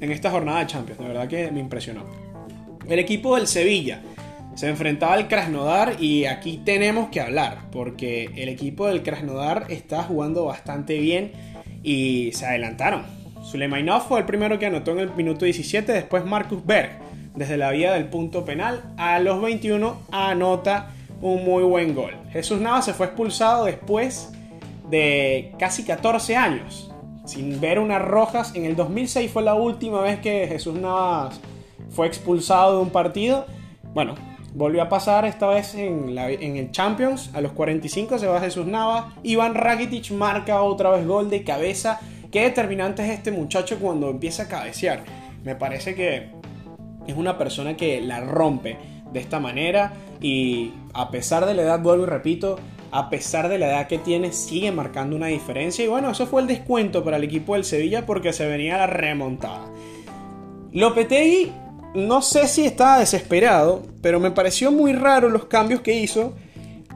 [0.00, 2.04] en esta jornada de Champions, de verdad que me impresionó.
[2.88, 4.00] El equipo del Sevilla
[4.54, 10.02] se enfrentaba al Krasnodar y aquí tenemos que hablar porque el equipo del Krasnodar está
[10.02, 11.32] jugando bastante bien
[11.82, 13.02] y se adelantaron.
[13.42, 16.98] Suleimanov fue el primero que anotó en el minuto 17, después Marcus Berg,
[17.34, 20.90] desde la vía del punto penal, a los 21 anota
[21.22, 22.12] un muy buen gol.
[22.32, 24.32] Jesús Navas se fue expulsado después
[24.90, 26.90] de casi 14 años,
[27.24, 28.54] sin ver unas rojas.
[28.54, 31.40] En el 2006 fue la última vez que Jesús Navas
[31.90, 33.46] fue expulsado de un partido.
[33.94, 34.14] Bueno,
[34.54, 37.30] volvió a pasar esta vez en, el Champions.
[37.34, 39.06] A los 45 se va Jesús Navas.
[39.22, 42.00] Iván Rakitic marca otra vez gol de cabeza.
[42.30, 45.04] Qué determinante es este muchacho cuando empieza a cabecear.
[45.44, 46.30] Me parece que
[47.06, 48.76] es una persona que la rompe
[49.12, 49.92] de esta manera.
[50.20, 52.58] Y a pesar de la edad, vuelvo y repito,
[52.92, 55.84] a pesar de la edad que tiene, sigue marcando una diferencia.
[55.84, 58.86] Y bueno, eso fue el descuento para el equipo del Sevilla porque se venía la
[58.86, 59.66] remontada.
[60.72, 61.50] Lopetegui
[61.94, 66.34] no sé si estaba desesperado, pero me pareció muy raro los cambios que hizo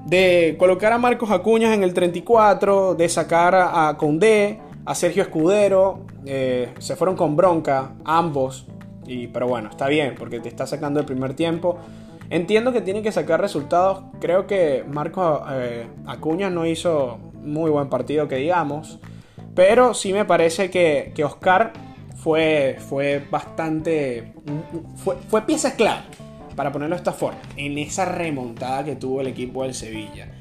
[0.07, 6.00] de colocar a Marcos Acuñas en el 34, de sacar a Condé, a Sergio Escudero,
[6.26, 8.66] eh, se fueron con bronca ambos,
[9.07, 11.78] y, pero bueno, está bien, porque te está sacando el primer tiempo.
[12.30, 17.88] Entiendo que tiene que sacar resultados, creo que Marcos eh, Acuñas no hizo muy buen
[17.88, 18.98] partido que digamos,
[19.54, 21.72] pero sí me parece que, que Oscar
[22.24, 24.32] fue, fue bastante.
[24.96, 26.04] Fue, fue pieza clave,
[26.56, 30.32] para ponerlo de esta forma, en esa remontada que tuvo el equipo del Sevilla.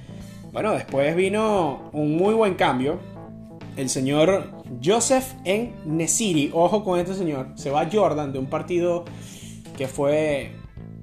[0.53, 2.99] Bueno, después vino un muy buen cambio.
[3.75, 9.03] El señor Joseph en Nesiri, ojo con este señor, se va Jordan de un partido
[9.77, 10.51] que fue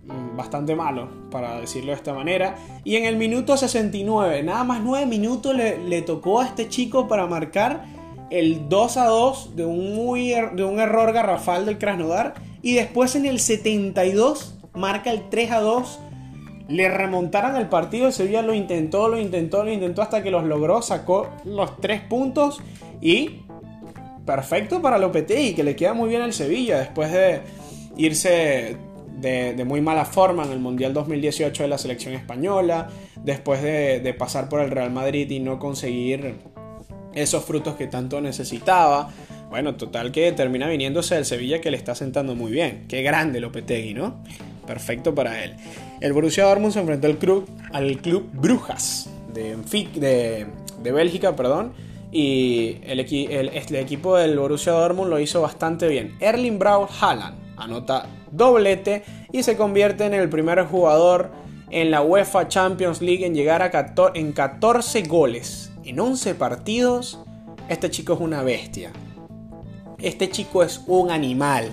[0.06, 2.56] mm, bastante malo, para decirlo de esta manera.
[2.84, 7.06] Y en el minuto 69, nada más 9 minutos le, le tocó a este chico
[7.06, 7.99] para marcar
[8.30, 12.34] el 2 a 2 de un, muy, er, de un error garrafal del Krasnodar.
[12.62, 16.00] Y después en el 72 marca el 3 a 2.
[16.68, 18.06] Le remontaron el partido.
[18.06, 20.80] El Sevilla lo intentó, lo intentó, lo intentó hasta que los logró.
[20.82, 22.60] Sacó los 3 puntos.
[23.00, 23.40] Y
[24.24, 27.40] perfecto para Lopetegui, que le queda muy bien al Sevilla después de
[27.96, 28.76] irse
[29.20, 32.88] de, muy mala forma en el Mundial 2018 de la selección española,
[33.22, 36.36] después de, de, pasar por el Real Madrid y no conseguir
[37.14, 39.10] esos frutos que tanto necesitaba.
[39.50, 42.84] Bueno, total que termina viniéndose del Sevilla que le está sentando muy bien.
[42.88, 44.22] Qué grande Lopetegui, ¿no?
[44.66, 45.56] Perfecto para él.
[46.00, 49.56] El Borussia Dortmund se enfrentó al club, al club Brujas de,
[49.96, 50.46] de,
[50.82, 51.72] de Bélgica, perdón.
[52.12, 56.16] Y el, el, el, equipo del Borussia Dortmund lo hizo bastante bien.
[56.20, 61.30] Erling Braut Haaland anota doblete y se convierte en el primer jugador
[61.70, 67.20] en la UEFA Champions League en llegar a 14, en 14 goles en 11 partidos,
[67.68, 68.92] este chico es una bestia.
[69.98, 71.68] Este chico es un animal.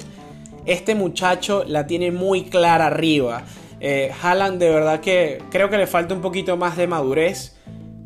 [0.65, 3.43] Este muchacho la tiene muy clara arriba.
[3.80, 7.56] Eh, Haaland de verdad que creo que le falta un poquito más de madurez.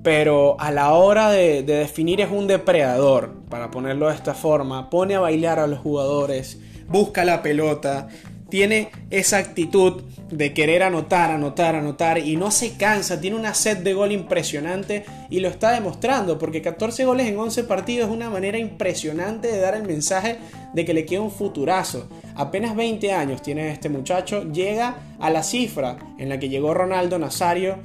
[0.03, 4.89] Pero a la hora de, de definir es un depredador, para ponerlo de esta forma.
[4.89, 8.07] Pone a bailar a los jugadores, busca la pelota,
[8.51, 13.77] tiene esa actitud de querer anotar, anotar, anotar y no se cansa, tiene una sed
[13.77, 18.29] de gol impresionante y lo está demostrando porque 14 goles en 11 partidos es una
[18.29, 20.37] manera impresionante de dar el mensaje
[20.73, 22.09] de que le queda un futurazo.
[22.35, 27.17] Apenas 20 años tiene este muchacho, llega a la cifra en la que llegó Ronaldo
[27.19, 27.77] Nazario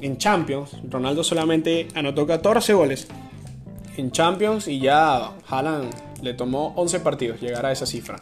[0.00, 0.76] en Champions.
[0.90, 3.06] Ronaldo solamente anotó 14 goles
[3.96, 8.18] en Champions y ya Haaland le tomó 11 partidos llegar a esa cifra.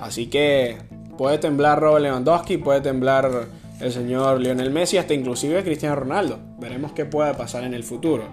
[0.00, 0.78] Así que
[1.20, 3.30] puede temblar Robert Lewandowski, puede temblar
[3.78, 6.38] el señor Lionel Messi, hasta inclusive Cristiano Ronaldo.
[6.58, 8.24] Veremos qué puede pasar en el futuro.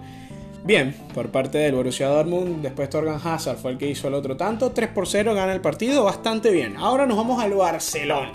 [0.64, 4.38] Bien, por parte del Borussia Dortmund, después Torgan Hazard fue el que hizo el otro
[4.38, 6.78] tanto, 3 por 0 gana el partido, bastante bien.
[6.78, 8.32] Ahora nos vamos al Barcelona,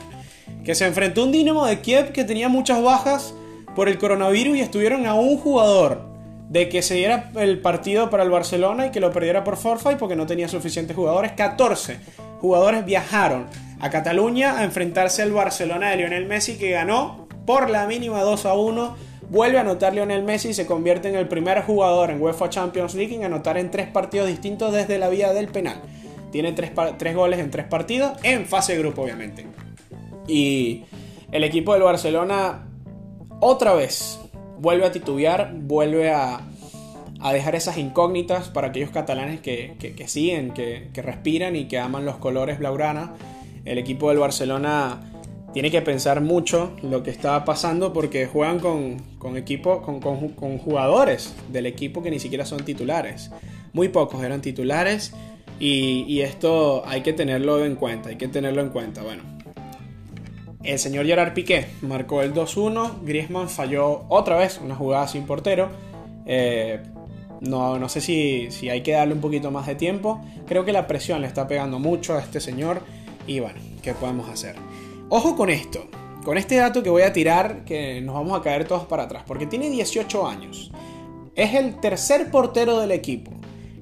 [0.63, 3.34] que se enfrentó a un Dinamo de Kiev que tenía muchas bajas
[3.76, 6.12] por el coronavirus y estuvieron a un jugador
[6.54, 9.98] de que se diera el partido para el Barcelona y que lo perdiera por forfait
[9.98, 11.32] porque no tenía suficientes jugadores.
[11.32, 11.98] 14
[12.39, 13.48] jugadores viajaron
[13.80, 18.46] a Cataluña a enfrentarse al Barcelona de Lionel Messi que ganó por la mínima 2
[18.46, 18.96] a 1.
[19.32, 22.94] Vuelve a anotar Lionel Messi y se convierte en el primer jugador en UEFA Champions
[22.94, 25.82] League en anotar en tres partidos distintos desde la vía del penal.
[26.32, 29.48] Tiene tres, tres goles en tres partidos, en fase de grupo obviamente.
[30.28, 30.86] Y
[31.32, 32.68] el equipo del Barcelona
[33.39, 34.20] otra vez
[34.63, 36.39] vuelve a titubear, vuelve a,
[37.34, 39.76] dejar esas incógnitas para aquellos catalanes que,
[40.08, 43.12] siguen, que, respiran y que aman los colores blaugrana.
[43.65, 45.02] El equipo del Barcelona
[45.54, 51.65] tiene que pensar mucho lo que está pasando porque juegan con, con con, jugadores del
[51.65, 53.32] equipo que ni siquiera son titulares.
[53.73, 55.13] Muy pocos eran titulares
[55.60, 59.04] y, y esto hay que tenerlo en cuenta, hay que tenerlo en cuenta.
[59.04, 59.23] Bueno,
[60.63, 63.04] el señor Gerard Piqué marcó el 2-1.
[63.04, 65.69] Griezmann falló otra vez una jugada sin portero.
[66.26, 66.82] Eh,
[67.41, 70.21] no, no, sé si, si, hay que darle un poquito más de tiempo.
[70.47, 72.82] Creo que la presión le está pegando mucho a este señor.
[73.28, 74.56] Y bueno, ¿qué podemos hacer?
[75.10, 75.88] Ojo con esto.
[76.23, 79.23] Con este dato que voy a tirar, que nos vamos a caer todos para atrás.
[79.28, 80.71] Porque tiene 18 años.
[81.36, 83.32] Es el tercer portero del equipo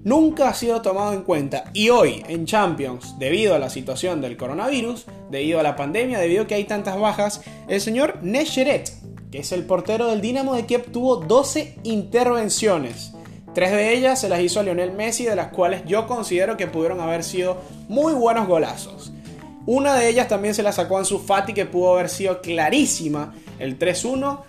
[0.04, 4.38] nunca ha sido tomado en cuenta y hoy en Champions, debido a la situación del
[4.38, 8.92] coronavirus, debido a la pandemia, debido a que hay tantas bajas, el señor Nesheret,
[9.32, 13.14] que es el portero del Dinamo de Kiev, tuvo 12 intervenciones.
[13.54, 16.68] Tres de ellas se las hizo a Lionel Messi, de las cuales yo considero que
[16.68, 17.58] pudieron haber sido
[17.90, 19.12] muy buenos golazos.
[19.66, 23.78] Una de ellas también se la sacó Ansu Fati, que pudo haber sido clarísima, el
[23.78, 24.40] 3-1.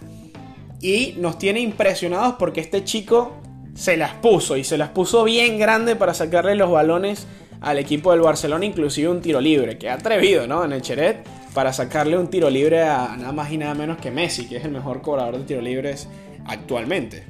[0.81, 3.33] Y nos tiene impresionados porque este chico
[3.75, 7.27] se las puso y se las puso bien grande para sacarle los balones
[7.61, 10.65] al equipo del Barcelona, inclusive un tiro libre, que atrevido, ¿no?
[10.65, 14.11] En el Cheret, para sacarle un tiro libre a nada más y nada menos que
[14.11, 16.09] Messi, que es el mejor cobrador de tiro libres
[16.47, 17.25] actualmente.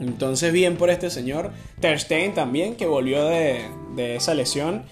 [0.00, 1.52] Entonces, bien por este señor.
[1.78, 3.60] Ter Stegen también, que volvió de,
[3.94, 4.82] de esa lesión.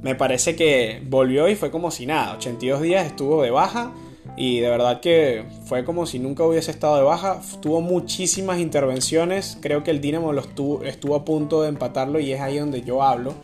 [0.00, 2.34] Me parece que volvió y fue como si nada.
[2.36, 3.92] 82 días estuvo de baja
[4.36, 7.40] y de verdad que fue como si nunca hubiese estado de baja.
[7.60, 9.58] Tuvo muchísimas intervenciones.
[9.60, 13.02] Creo que el Dinamo estuvo, estuvo a punto de empatarlo y es ahí donde yo
[13.02, 13.34] hablo.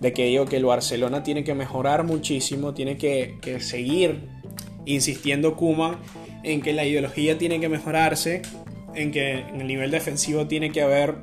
[0.00, 2.74] De que digo que el Barcelona tiene que mejorar muchísimo.
[2.74, 4.22] Tiene que, seguir
[4.86, 6.00] insistiendo Kuma
[6.42, 8.42] en que la ideología tiene que mejorarse.
[8.94, 11.14] En que en el nivel defensivo tiene que haber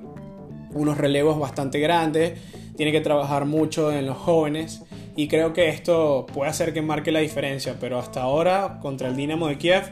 [0.74, 2.40] unos relevos bastante grandes.
[2.78, 4.84] Tiene que trabajar mucho en los jóvenes
[5.16, 9.16] y creo que esto puede hacer que marque la diferencia, pero hasta ahora contra el
[9.16, 9.92] Dinamo de Kiev,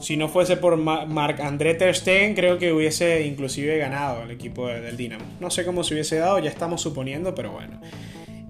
[0.00, 4.68] si no fuese por Marc André Ter Stegen, creo que hubiese inclusive ganado el equipo
[4.68, 5.24] del Dinamo.
[5.40, 7.80] No sé cómo se hubiese dado, ya estamos suponiendo, pero bueno.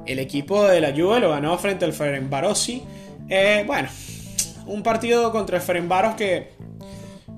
[0.05, 2.83] El equipo de la Juve lo ganó frente al Ferencvárosi.
[3.29, 3.89] Eh, bueno,
[4.67, 6.51] un partido contra el Ferencváros que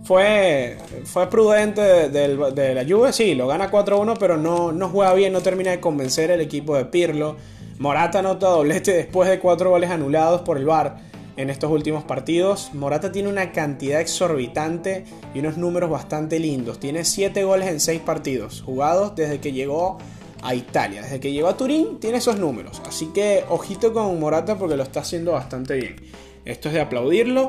[0.05, 5.33] fue, fue prudente de, la Juve, sí, lo gana 4-1, pero no, no juega bien,
[5.33, 7.37] no termina de convencer el equipo de Pirlo.
[7.81, 10.99] Morata anota doblete después de cuatro goles anulados por el VAR
[11.39, 12.75] en estos últimos partidos.
[12.75, 16.79] Morata tiene una cantidad exorbitante y unos números bastante lindos.
[16.79, 19.97] Tiene 7 goles en 6 partidos jugados desde que llegó
[20.43, 21.01] a Italia.
[21.01, 22.83] Desde que llegó a Turín tiene esos números.
[22.87, 25.97] Así que ojito con Morata porque lo está haciendo bastante bien.
[26.45, 27.49] Esto es de aplaudirlo.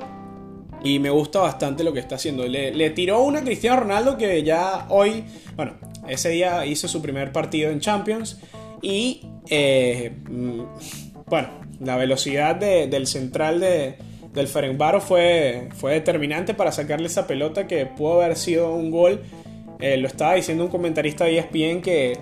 [0.82, 2.48] Y me gusta bastante lo que está haciendo.
[2.48, 5.26] Le, le tiró una a Cristiano Ronaldo que ya hoy,
[5.58, 5.74] bueno,
[6.08, 8.40] ese día hizo su primer partido en Champions.
[8.82, 10.62] Y eh, mm,
[11.28, 13.98] bueno, la velocidad del central de,
[14.34, 19.22] del Ferencváros fue, fue determinante para sacarle esa pelota que pudo haber sido un gol.
[19.80, 22.20] Eh, lo estaba diciendo un comentarista de ESPN que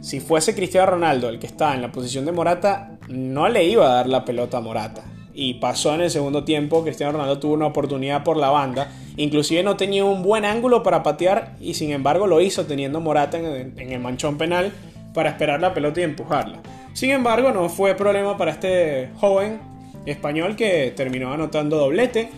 [0.00, 3.90] si fuese Cristiano Ronaldo el que está en la posición de Morata, no le iba
[3.90, 5.04] a dar la pelota a Morata.
[5.32, 9.62] Y pasó en el segundo tiempo, Cristiano Ronaldo tuvo una oportunidad por la banda, inclusive
[9.62, 13.92] no tenía un buen ángulo para patear y sin embargo lo hizo teniendo Morata en
[13.92, 14.72] el manchón penal
[15.14, 16.60] para esperar la pelota y empujarla.
[16.92, 19.60] Sin embargo, no fue problema para este joven
[20.06, 22.30] español que terminó anotando doblete.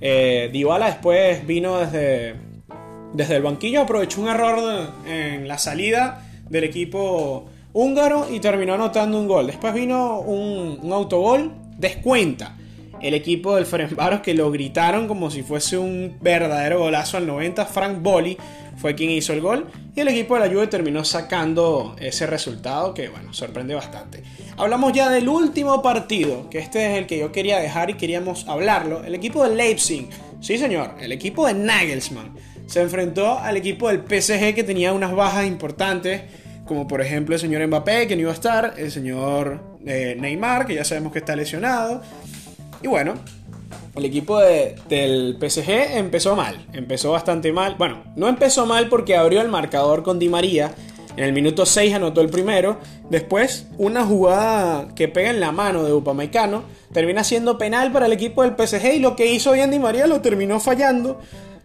[0.00, 2.34] Eh, después vino desde,
[3.12, 4.58] desde el banquillo, aprovechó un error
[5.06, 9.46] en la salida del equipo húngaro y terminó anotando un gol.
[9.46, 12.54] Después vino un autogol, descuenta
[13.02, 17.66] el equipo del Ferencváros que lo gritaron como si fuese un verdadero golazo al 90.
[17.66, 18.36] Frank Bolli
[18.76, 22.94] fue quien hizo el gol y el equipo de la Juve terminó sacando ese resultado
[22.94, 24.22] que bueno, sorprende bastante.
[24.56, 28.48] Hablamos ya del último partido, que este es el que yo quería dejar y queríamos
[28.48, 29.04] hablarlo.
[29.04, 30.08] El equipo de Leipzig,
[30.40, 32.34] sí señor, el equipo de Nagelsmann
[32.66, 36.22] se enfrentó al equipo del PSG que tenía unas bajas importantes
[36.68, 40.66] como por ejemplo el señor Mbappé, que no iba a estar, el señor eh, Neymar,
[40.66, 42.02] que ya sabemos que está lesionado.
[42.82, 43.14] Y bueno,
[43.96, 47.74] el equipo del PSG empezó mal, empezó bastante mal.
[47.76, 50.72] Bueno, no empezó mal porque abrió el marcador con Di María.
[51.16, 52.78] En el minuto 6 anotó el primero.
[53.10, 56.62] Después, una jugada que pega en la mano de Upamecano
[56.92, 60.06] termina siendo penal para el equipo del PSG y lo que hizo bien Di María
[60.06, 61.20] lo terminó fallando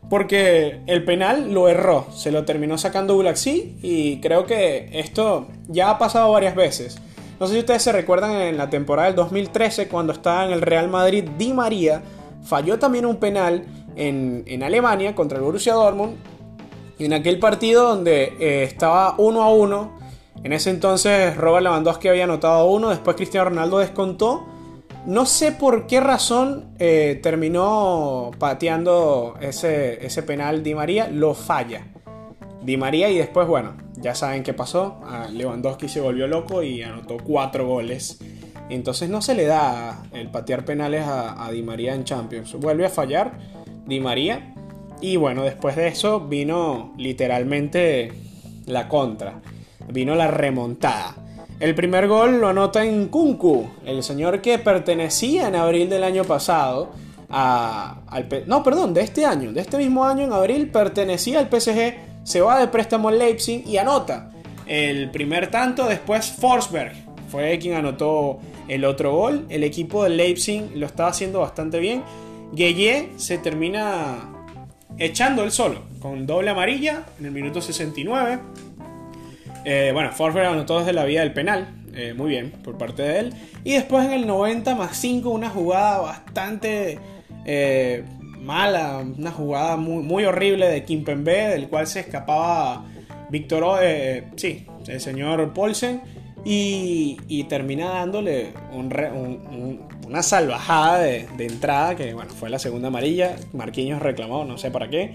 [0.09, 5.91] porque el penal lo erró, se lo terminó sacando Gulaxi y creo que esto ya
[5.91, 6.99] ha pasado varias veces.
[7.43, 10.61] No sé si ustedes se recuerdan en la temporada del 2013 cuando estaba en el
[10.61, 12.01] Real Madrid, Di María
[12.41, 13.65] falló también un penal
[13.97, 16.15] en, Alemania contra el Borussia Dortmund.
[16.99, 19.99] En aquel partido donde eh, estaba 1 a 1,
[20.45, 24.45] en ese entonces Robert Lewandowski había anotado uno, después Cristiano Ronaldo descontó
[25.05, 31.87] no sé por qué razón eh, terminó pateando ese, ese penal Di María, lo falla.
[32.61, 33.73] Di María y después, bueno,
[34.03, 34.99] ya saben qué pasó.
[35.31, 38.19] Lewandowski se volvió loco y anotó cuatro goles.
[38.69, 42.53] Entonces no se le da el patear penales a, a Di María en Champions.
[42.59, 43.31] Vuelve a fallar
[43.85, 44.53] Di María.
[45.01, 48.11] Y bueno, después de eso vino literalmente
[48.65, 49.41] la contra.
[49.89, 51.15] Vino la remontada.
[51.59, 56.25] El primer gol lo anota en Kunku, el señor que pertenecía en abril del año
[56.25, 56.91] pasado
[57.29, 58.27] a, al...
[58.47, 62.41] No, perdón, de este año, de este mismo año en abril pertenecía al PSG, se
[62.41, 64.31] va de préstamo al Leipzig y anota
[64.67, 66.93] el primer tanto, después Forsberg
[67.29, 72.03] fue quien anotó el otro gol, el equipo del Leipzig lo estaba haciendo bastante bien,
[72.53, 74.29] Gueye se termina
[74.97, 78.39] echando el solo, con doble amarilla en el minuto 69.
[79.65, 81.67] Eh, bueno, Forsberg anotó desde la vía del penal.
[81.95, 83.33] Eh, muy bien, por parte de él.
[83.63, 86.99] Y después en el 90 más 5, una jugada bastante
[87.45, 88.03] eh,
[88.43, 92.85] mala, una jugada muy, muy horrible de Kimpembe, del cual se escapaba
[93.29, 93.79] Víctor,
[94.35, 96.01] sí, el señor Polsen.
[96.45, 103.35] Y, termina dándole una salvajada de, de, entrada, que bueno, fue la segunda amarilla.
[103.53, 105.13] Marquinhos reclamó, no sé para qué.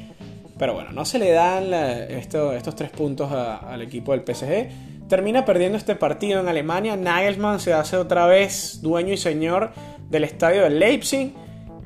[0.59, 5.09] Pero bueno, no se le dan estos tres puntos al equipo del PSG.
[5.09, 6.97] Termina perdiendo este partido en Alemania.
[6.97, 9.71] Nagelsmann se hace otra vez dueño y señor
[10.11, 11.33] del estadio de Leipzig.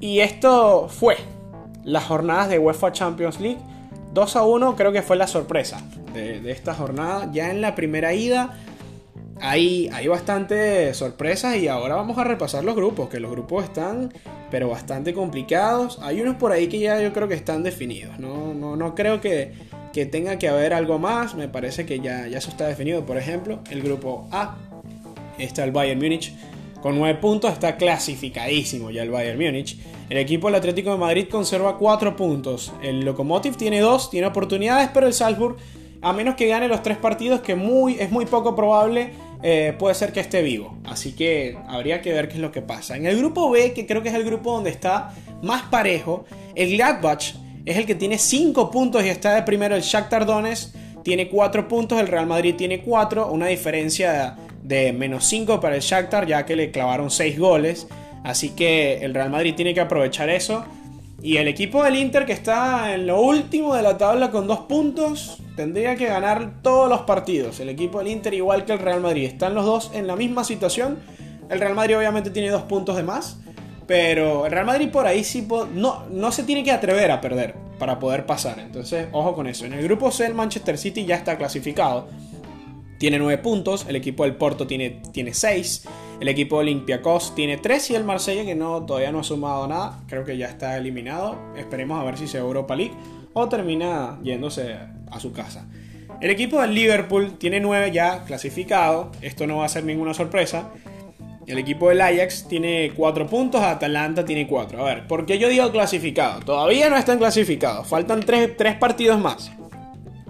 [0.03, 1.17] Y esto fue
[1.85, 3.61] las jornadas de UEFA Champions League.
[4.13, 5.81] 2 a 1 creo que fue la sorpresa
[6.13, 7.31] de, esta jornada.
[7.33, 8.59] Ya en la primera ida
[9.41, 14.13] hay, hay bastante sorpresas y ahora vamos a repasar los grupos, que los grupos están
[14.51, 16.01] pero bastante complicados.
[16.03, 18.19] Hay unos por ahí que ya yo creo que están definidos.
[18.19, 19.53] No, no, no creo que,
[19.93, 21.37] que tenga que haber algo más.
[21.37, 23.07] Me parece que ya, ya eso está definido.
[23.07, 24.57] Por ejemplo, el grupo A
[25.39, 26.35] está el Bayern Múnich.
[26.83, 29.79] Con 9 puntos está clasificadísimo ya el Bayern Múnich.
[30.11, 32.73] El equipo del Atlético de Madrid conserva 4 puntos.
[32.83, 35.57] El Lokomotiv tiene 2, tiene oportunidades, pero el Salzburg,
[36.03, 39.13] a menos que gane los 3 partidos, que es muy poco probable,
[39.45, 40.77] eh, puede ser que esté vivo.
[40.85, 42.97] Así que habría que ver qué es lo que pasa.
[42.97, 46.25] En el grupo B, que creo que es el grupo donde está más parejo,
[46.55, 49.75] el Gladbach es el que tiene 5 puntos y está de primero.
[49.75, 55.25] El Shakhtar Donetsk tiene 4 puntos, el Real Madrid tiene 4, una diferencia de menos
[55.25, 57.87] 5 para el Shakhtar ya que le clavaron 6 goles.
[58.25, 60.65] Así que el Real Madrid tiene que aprovechar eso.
[61.23, 64.61] Y el equipo del Inter que está en lo último de la tabla con dos
[64.61, 67.61] puntos, tendría que ganar todos los partidos.
[67.61, 69.25] El equipo del Inter igual que el Real Madrid.
[69.25, 70.99] Están los dos en la misma situación.
[71.49, 73.39] El Real Madrid obviamente tiene dos puntos de más.
[73.87, 77.55] Pero el Real Madrid por ahí sí no, no se tiene que atrever a perder
[77.79, 78.59] para poder pasar.
[78.59, 79.65] Entonces, ojo con eso.
[79.65, 82.09] En el grupo C el Manchester City ya está clasificado
[83.03, 85.89] tiene 9 puntos, el equipo del Porto tiene, tiene 6,
[86.21, 89.67] el equipo de Olympiacos tiene 3 y el Marsella que no, todavía no ha sumado
[89.67, 92.95] nada, creo que ya está eliminado, esperemos a ver si se Europa League
[93.33, 94.77] o termina yéndose
[95.11, 95.67] a su casa.
[96.21, 100.71] El equipo del Liverpool tiene 9 ya clasificado, esto no va a ser ninguna sorpresa.
[101.49, 104.81] El equipo del Ajax tiene 4 puntos, Atalanta tiene 4.
[104.81, 106.39] A ver, ¿por qué yo digo clasificado?
[106.43, 109.51] Todavía no están clasificados, faltan 3, 3 partidos más.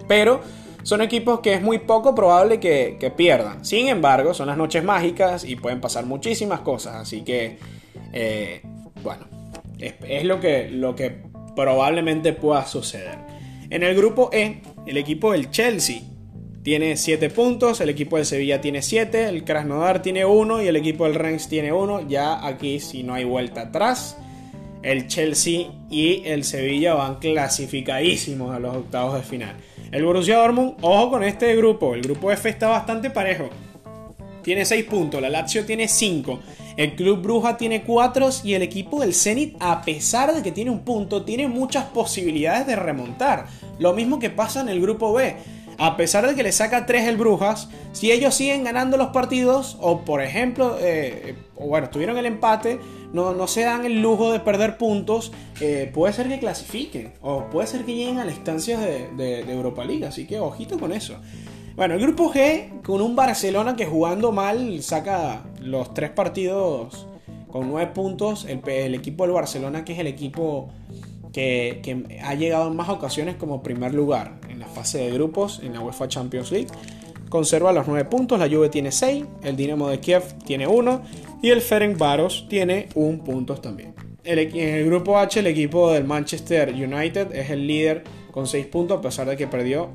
[0.07, 0.41] Pero
[0.83, 3.65] son equipos que es muy poco probable que, pierdan.
[3.65, 6.95] Sin embargo, son las noches mágicas y pueden pasar muchísimas cosas.
[6.95, 7.57] Así que,
[8.11, 8.61] eh,
[9.01, 9.25] bueno,
[9.79, 11.23] es, lo, que, lo que
[11.55, 13.17] probablemente pueda suceder.
[13.69, 16.01] En el grupo E, el equipo del Chelsea
[16.63, 20.75] tiene 7 puntos, el equipo del Sevilla tiene 7, el Krasnodar tiene 1 y el
[20.75, 22.07] equipo del Rennes tiene 1.
[22.07, 24.17] Ya aquí si no hay vuelta atrás,
[24.81, 29.55] el Chelsea y el Sevilla van clasificadísimos a los octavos de final.
[29.93, 33.51] El Borussia Dortmund, ojo con este grupo, el grupo F está bastante parejo.
[34.41, 36.39] Tiene 6 puntos, la Lazio tiene 5,
[36.77, 40.71] el Club Bruja tiene 4 y el equipo del Zenit, a pesar de que tiene
[40.71, 43.45] un punto, tiene muchas posibilidades de remontar.
[43.77, 45.35] Lo mismo que pasa en el grupo B
[45.77, 49.77] a pesar de que le saca 3 el Brujas, si ellos siguen ganando los partidos,
[49.79, 52.79] o por ejemplo, eh, bueno, tuvieron el empate,
[53.13, 57.45] no, no, se dan el lujo de perder puntos, eh, puede ser que clasifiquen, o
[57.45, 61.15] puede ser que lleguen a las instancias de, Europa League, así que ojito con eso.
[61.75, 67.07] Bueno, el grupo G, con un Barcelona que jugando mal saca los 3 partidos
[67.51, 70.69] con 9 puntos, el, el equipo del Barcelona que es el equipo
[71.33, 75.73] que, ha llegado en más ocasiones como primer lugar en la fase de grupos en
[75.73, 76.67] la UEFA Champions League.
[77.29, 81.01] Conserva los 9 puntos, la Juve tiene 6, el Dinamo de Kiev tiene 1
[81.43, 83.93] y el Ferencváros tiene 1 punto también.
[84.23, 88.99] En el grupo H el equipo del Manchester United es el líder con 6 puntos
[88.99, 89.91] a pesar de que perdió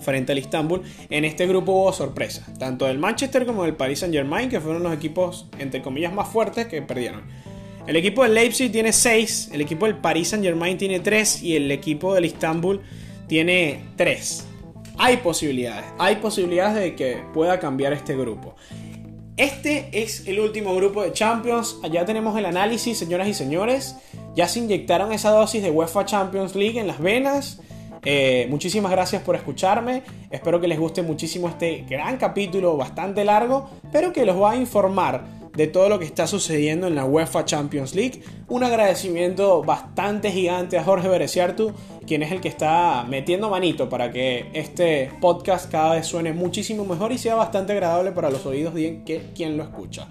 [0.00, 0.80] frente al Istanbul.
[1.10, 4.82] En este grupo hubo sorpresa, tanto del Manchester como del Paris Saint Germain, que fueron
[4.82, 7.20] los equipos entre comillas más fuertes que perdieron.
[7.86, 11.54] El equipo del Leipzig tiene 6, el equipo del Paris Saint Germain tiene 3 y
[11.54, 12.80] el equipo del Istanbul
[13.28, 14.46] tiene 3.
[14.96, 18.56] Hay posibilidades, hay posibilidades de que pueda cambiar este grupo.
[19.38, 21.78] Este es el último grupo de Champions.
[21.82, 23.96] Allá tenemos el análisis, señoras y señores.
[24.34, 27.60] Ya se inyectaron esa dosis de UEFA Champions League en las venas.
[28.04, 30.02] Eh, muchísimas gracias por escucharme.
[30.30, 34.56] Espero que les guste muchísimo este gran capítulo, bastante largo, pero que los va a
[34.56, 35.24] informar
[35.54, 38.22] de todo lo que está sucediendo en la UEFA Champions League.
[38.48, 41.72] Un agradecimiento bastante gigante a Jorge Bereciartu,
[42.06, 46.84] quien es el que está metiendo manito para que este podcast cada vez suene muchísimo
[46.84, 49.02] mejor y sea bastante agradable para los oídos de
[49.34, 50.08] quien lo escucha.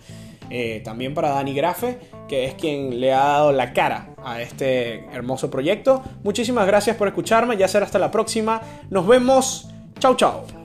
[0.54, 5.06] Eh, también para Dani Grafe, que es quien le ha dado la cara a este
[5.14, 6.04] hermoso proyecto.
[6.24, 8.62] Muchísimas gracias por escucharme, ya será hasta la próxima.
[8.90, 9.70] Nos vemos.
[10.00, 10.61] Chau, chau.